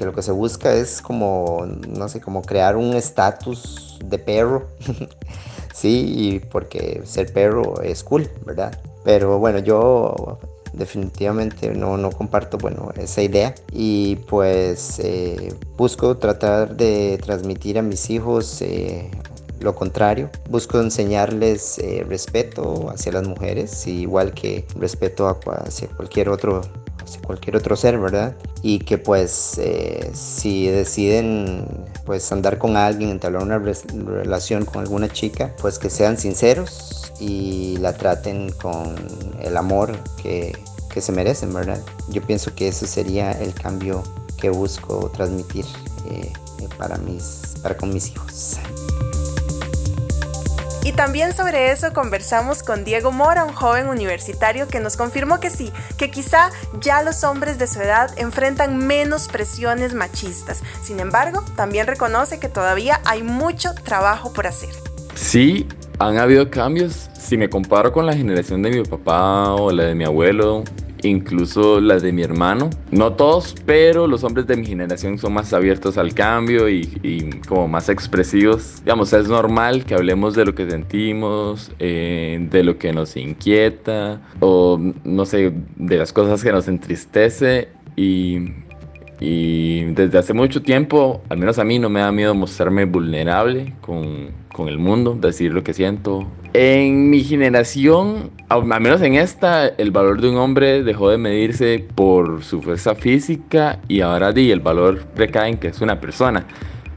que 0.00 0.06
lo 0.06 0.14
que 0.14 0.22
se 0.22 0.32
busca 0.32 0.72
es 0.72 1.02
como, 1.02 1.66
no 1.86 2.08
sé, 2.08 2.22
como 2.22 2.40
crear 2.40 2.74
un 2.74 2.94
estatus 2.94 3.98
de 4.02 4.18
perro, 4.18 4.66
sí, 5.74 6.14
y 6.16 6.38
porque 6.38 7.02
ser 7.04 7.30
perro 7.30 7.82
es 7.82 8.02
cool, 8.02 8.26
¿verdad? 8.46 8.80
Pero 9.04 9.38
bueno, 9.38 9.58
yo 9.58 10.38
definitivamente 10.72 11.74
no, 11.74 11.98
no 11.98 12.10
comparto, 12.12 12.56
bueno, 12.56 12.90
esa 12.96 13.20
idea 13.20 13.54
y 13.72 14.16
pues 14.16 15.00
eh, 15.00 15.52
busco 15.76 16.16
tratar 16.16 16.76
de 16.76 17.18
transmitir 17.22 17.78
a 17.78 17.82
mis 17.82 18.08
hijos 18.08 18.62
eh, 18.62 19.10
lo 19.60 19.74
contrario. 19.74 20.30
Busco 20.48 20.80
enseñarles 20.80 21.78
eh, 21.78 22.06
respeto 22.08 22.88
hacia 22.88 23.12
las 23.12 23.28
mujeres, 23.28 23.86
igual 23.86 24.32
que 24.32 24.64
respeto 24.76 25.28
hacia 25.28 25.88
cualquier 25.88 26.30
otro 26.30 26.62
cualquier 27.18 27.56
otro 27.56 27.76
ser, 27.76 27.98
¿verdad? 27.98 28.36
Y 28.62 28.80
que 28.80 28.98
pues 28.98 29.58
eh, 29.58 30.10
si 30.12 30.66
deciden 30.68 31.66
pues 32.04 32.30
andar 32.32 32.58
con 32.58 32.76
alguien, 32.76 33.10
entablar 33.10 33.42
una 33.42 33.58
relación 33.58 34.64
con 34.64 34.82
alguna 34.82 35.08
chica, 35.08 35.54
pues 35.60 35.78
que 35.78 35.90
sean 35.90 36.18
sinceros 36.18 37.12
y 37.20 37.76
la 37.78 37.92
traten 37.92 38.50
con 38.52 38.94
el 39.40 39.56
amor 39.56 39.96
que, 40.22 40.52
que 40.92 41.00
se 41.00 41.12
merecen, 41.12 41.52
¿verdad? 41.52 41.80
Yo 42.08 42.22
pienso 42.22 42.54
que 42.54 42.68
ese 42.68 42.86
sería 42.86 43.32
el 43.32 43.54
cambio 43.54 44.02
que 44.40 44.50
busco 44.50 45.10
transmitir 45.14 45.66
eh, 46.10 46.32
para, 46.78 46.96
mis, 46.98 47.54
para 47.62 47.76
con 47.76 47.92
mis 47.92 48.10
hijos. 48.10 48.58
Y 50.82 50.92
también 50.92 51.34
sobre 51.34 51.72
eso 51.72 51.92
conversamos 51.92 52.62
con 52.62 52.84
Diego 52.84 53.12
Mora, 53.12 53.44
un 53.44 53.52
joven 53.52 53.88
universitario 53.88 54.66
que 54.66 54.80
nos 54.80 54.96
confirmó 54.96 55.38
que 55.38 55.50
sí, 55.50 55.70
que 55.98 56.10
quizá 56.10 56.50
ya 56.80 57.02
los 57.02 57.22
hombres 57.22 57.58
de 57.58 57.66
su 57.66 57.80
edad 57.80 58.10
enfrentan 58.18 58.78
menos 58.78 59.28
presiones 59.28 59.92
machistas. 59.92 60.62
Sin 60.82 60.98
embargo, 60.98 61.44
también 61.54 61.86
reconoce 61.86 62.40
que 62.40 62.48
todavía 62.48 63.00
hay 63.04 63.22
mucho 63.22 63.74
trabajo 63.74 64.32
por 64.32 64.46
hacer. 64.46 64.70
Sí, 65.14 65.68
han 65.98 66.16
habido 66.16 66.50
cambios. 66.50 67.10
Si 67.12 67.36
me 67.36 67.50
comparo 67.50 67.92
con 67.92 68.06
la 68.06 68.14
generación 68.14 68.62
de 68.62 68.70
mi 68.70 68.82
papá 68.82 69.52
o 69.52 69.70
la 69.70 69.84
de 69.84 69.94
mi 69.94 70.04
abuelo, 70.04 70.64
incluso 71.02 71.80
las 71.80 72.02
de 72.02 72.12
mi 72.12 72.22
hermano. 72.22 72.70
No 72.90 73.12
todos, 73.14 73.54
pero 73.66 74.06
los 74.06 74.24
hombres 74.24 74.46
de 74.46 74.56
mi 74.56 74.66
generación 74.66 75.18
son 75.18 75.34
más 75.34 75.52
abiertos 75.52 75.98
al 75.98 76.14
cambio 76.14 76.68
y, 76.68 77.30
como 77.48 77.68
más 77.68 77.88
expresivos. 77.88 78.82
Digamos, 78.84 79.12
es 79.12 79.28
normal 79.28 79.84
que 79.84 79.94
hablemos 79.94 80.34
de 80.34 80.44
lo 80.44 80.54
que 80.54 80.68
sentimos, 80.68 81.72
eh, 81.78 82.46
de 82.50 82.64
lo 82.64 82.78
que 82.78 82.92
nos 82.92 83.16
inquieta 83.16 84.20
o 84.40 84.78
no 85.04 85.24
sé, 85.24 85.52
de 85.76 85.96
las 85.96 86.12
cosas 86.12 86.42
que 86.42 86.52
nos 86.52 86.68
entristece 86.68 87.68
y 87.96 88.52
y 89.20 89.84
desde 89.92 90.16
hace 90.16 90.32
mucho 90.32 90.62
tiempo, 90.62 91.22
al 91.28 91.36
menos 91.36 91.58
a 91.58 91.64
mí, 91.64 91.78
no 91.78 91.90
me 91.90 92.00
da 92.00 92.10
miedo 92.10 92.34
mostrarme 92.34 92.86
vulnerable 92.86 93.74
con, 93.82 94.30
con 94.52 94.68
el 94.68 94.78
mundo, 94.78 95.14
decir 95.20 95.52
lo 95.52 95.62
que 95.62 95.74
siento. 95.74 96.26
En 96.52 97.10
mi 97.10 97.22
generación, 97.22 98.30
al 98.48 98.64
menos 98.64 99.00
en 99.02 99.14
esta, 99.14 99.68
el 99.68 99.92
valor 99.92 100.20
de 100.20 100.30
un 100.30 100.36
hombre 100.36 100.82
dejó 100.82 101.08
de 101.10 101.16
medirse 101.16 101.86
por 101.94 102.42
su 102.42 102.60
fuerza 102.60 102.96
física 102.96 103.78
y 103.86 104.00
ahora 104.00 104.32
di, 104.32 104.50
el 104.50 104.58
valor 104.58 105.04
recae 105.14 105.50
en 105.50 105.58
que 105.58 105.68
es 105.68 105.80
una 105.80 106.00
persona. 106.00 106.44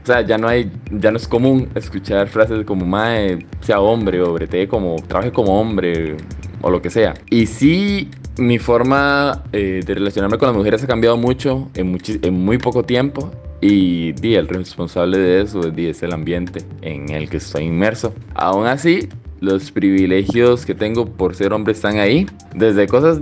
O 0.02 0.06
sea, 0.06 0.22
ya 0.22 0.38
no 0.38 0.48
hay, 0.48 0.70
ya 0.90 1.10
no 1.12 1.16
es 1.16 1.28
común 1.28 1.68
escuchar 1.76 2.26
frases 2.28 2.64
como 2.66 2.84
mae, 2.84 3.46
sea 3.60 3.80
hombre 3.80 4.20
o 4.20 4.34
brete 4.34 4.66
como, 4.66 4.96
trabaje 4.96 5.30
como 5.30 5.60
hombre 5.60 6.16
o 6.60 6.68
lo 6.68 6.82
que 6.82 6.90
sea. 6.90 7.14
Y 7.30 7.46
sí 7.46 8.10
mi 8.36 8.58
forma 8.58 9.44
eh, 9.52 9.80
de 9.86 9.94
relacionarme 9.94 10.36
con 10.36 10.48
las 10.48 10.56
mujeres 10.56 10.82
ha 10.82 10.86
cambiado 10.88 11.16
mucho 11.16 11.70
en, 11.74 11.96
en 12.22 12.44
muy 12.44 12.58
poco 12.58 12.82
tiempo 12.82 13.30
y 13.60 14.12
di, 14.12 14.34
el 14.34 14.48
responsable 14.48 15.16
de 15.16 15.42
eso 15.42 15.60
es 15.74 16.02
el 16.02 16.12
ambiente 16.12 16.60
en 16.82 17.08
el 17.10 17.30
que 17.30 17.38
estoy 17.38 17.64
inmerso. 17.64 18.12
Aún 18.34 18.66
así, 18.66 19.08
los 19.44 19.70
privilegios 19.70 20.64
que 20.66 20.74
tengo 20.74 21.06
por 21.06 21.34
ser 21.34 21.52
hombre 21.52 21.72
están 21.72 21.98
ahí, 21.98 22.26
desde 22.54 22.86
cosas 22.86 23.20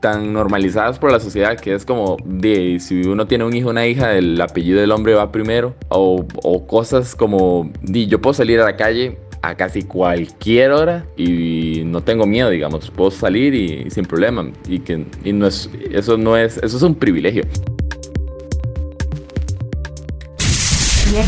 tan 0.00 0.32
normalizadas 0.32 0.98
por 0.98 1.12
la 1.12 1.20
sociedad 1.20 1.58
que 1.58 1.74
es 1.74 1.86
como 1.86 2.16
de 2.24 2.78
si 2.80 3.02
uno 3.02 3.26
tiene 3.26 3.44
un 3.44 3.54
hijo 3.54 3.68
o 3.68 3.70
una 3.70 3.86
hija 3.86 4.14
el 4.14 4.40
apellido 4.40 4.80
del 4.80 4.90
hombre 4.90 5.14
va 5.14 5.30
primero 5.30 5.76
o, 5.90 6.26
o 6.42 6.66
cosas 6.66 7.14
como 7.14 7.70
di, 7.82 8.08
yo 8.08 8.20
puedo 8.20 8.34
salir 8.34 8.60
a 8.60 8.64
la 8.64 8.76
calle 8.76 9.16
a 9.42 9.54
casi 9.56 9.82
cualquier 9.82 10.70
hora 10.70 11.04
y 11.16 11.82
no 11.84 12.00
tengo 12.00 12.26
miedo, 12.26 12.48
digamos, 12.50 12.90
puedo 12.90 13.10
salir 13.10 13.54
y, 13.54 13.90
sin 13.90 14.04
problema 14.04 14.50
y 14.68 14.80
que 14.80 15.04
y 15.24 15.32
no 15.32 15.46
es 15.46 15.68
eso 15.90 16.16
no 16.16 16.36
es 16.36 16.56
eso 16.58 16.76
es 16.76 16.82
un 16.82 16.94
privilegio. 16.94 17.44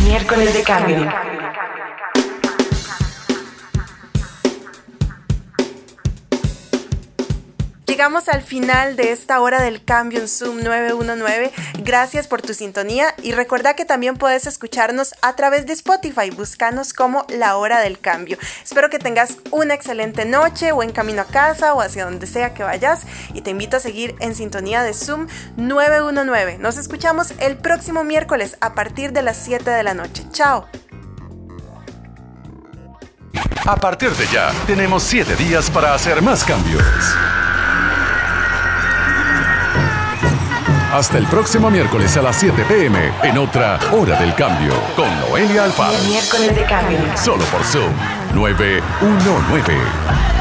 Miércoles 0.04 0.54
de 0.54 0.62
cambio. 0.62 1.33
Llegamos 7.94 8.28
al 8.28 8.42
final 8.42 8.96
de 8.96 9.12
esta 9.12 9.40
hora 9.40 9.62
del 9.62 9.84
cambio 9.84 10.18
en 10.18 10.26
Zoom 10.26 10.64
919. 10.64 11.52
Gracias 11.78 12.26
por 12.26 12.42
tu 12.42 12.52
sintonía 12.52 13.14
y 13.22 13.30
recuerda 13.30 13.74
que 13.74 13.84
también 13.84 14.16
puedes 14.16 14.48
escucharnos 14.48 15.14
a 15.22 15.36
través 15.36 15.64
de 15.64 15.74
Spotify. 15.74 16.30
Búscanos 16.30 16.92
como 16.92 17.24
La 17.28 17.56
Hora 17.56 17.78
del 17.78 18.00
Cambio. 18.00 18.36
Espero 18.64 18.90
que 18.90 18.98
tengas 18.98 19.36
una 19.52 19.74
excelente 19.74 20.24
noche 20.24 20.72
o 20.72 20.82
en 20.82 20.90
camino 20.90 21.22
a 21.22 21.26
casa 21.26 21.72
o 21.72 21.80
hacia 21.80 22.04
donde 22.04 22.26
sea 22.26 22.52
que 22.52 22.64
vayas 22.64 23.02
y 23.32 23.42
te 23.42 23.50
invito 23.50 23.76
a 23.76 23.80
seguir 23.80 24.16
en 24.18 24.34
sintonía 24.34 24.82
de 24.82 24.92
Zoom 24.92 25.28
919. 25.56 26.58
Nos 26.58 26.78
escuchamos 26.78 27.32
el 27.38 27.56
próximo 27.58 28.02
miércoles 28.02 28.56
a 28.60 28.74
partir 28.74 29.12
de 29.12 29.22
las 29.22 29.36
7 29.36 29.70
de 29.70 29.84
la 29.84 29.94
noche. 29.94 30.24
Chao. 30.32 30.66
A 33.64 33.76
partir 33.76 34.10
de 34.10 34.26
ya, 34.26 34.52
tenemos 34.66 35.04
7 35.04 35.36
días 35.36 35.70
para 35.70 35.94
hacer 35.94 36.20
más 36.22 36.42
cambios. 36.42 36.82
Hasta 40.94 41.18
el 41.18 41.26
próximo 41.26 41.72
miércoles 41.72 42.16
a 42.16 42.22
las 42.22 42.36
7 42.36 42.66
pm 42.68 43.10
en 43.24 43.36
otra 43.36 43.80
Hora 43.90 44.16
del 44.20 44.32
Cambio 44.36 44.72
con 44.94 45.08
Noelia 45.28 45.64
Alfaro. 45.64 45.98
Miércoles 46.06 46.54
de 46.54 46.62
cambio. 46.66 47.00
Solo 47.16 47.44
por 47.46 47.64
Zoom 47.64 47.92
919. 48.32 50.33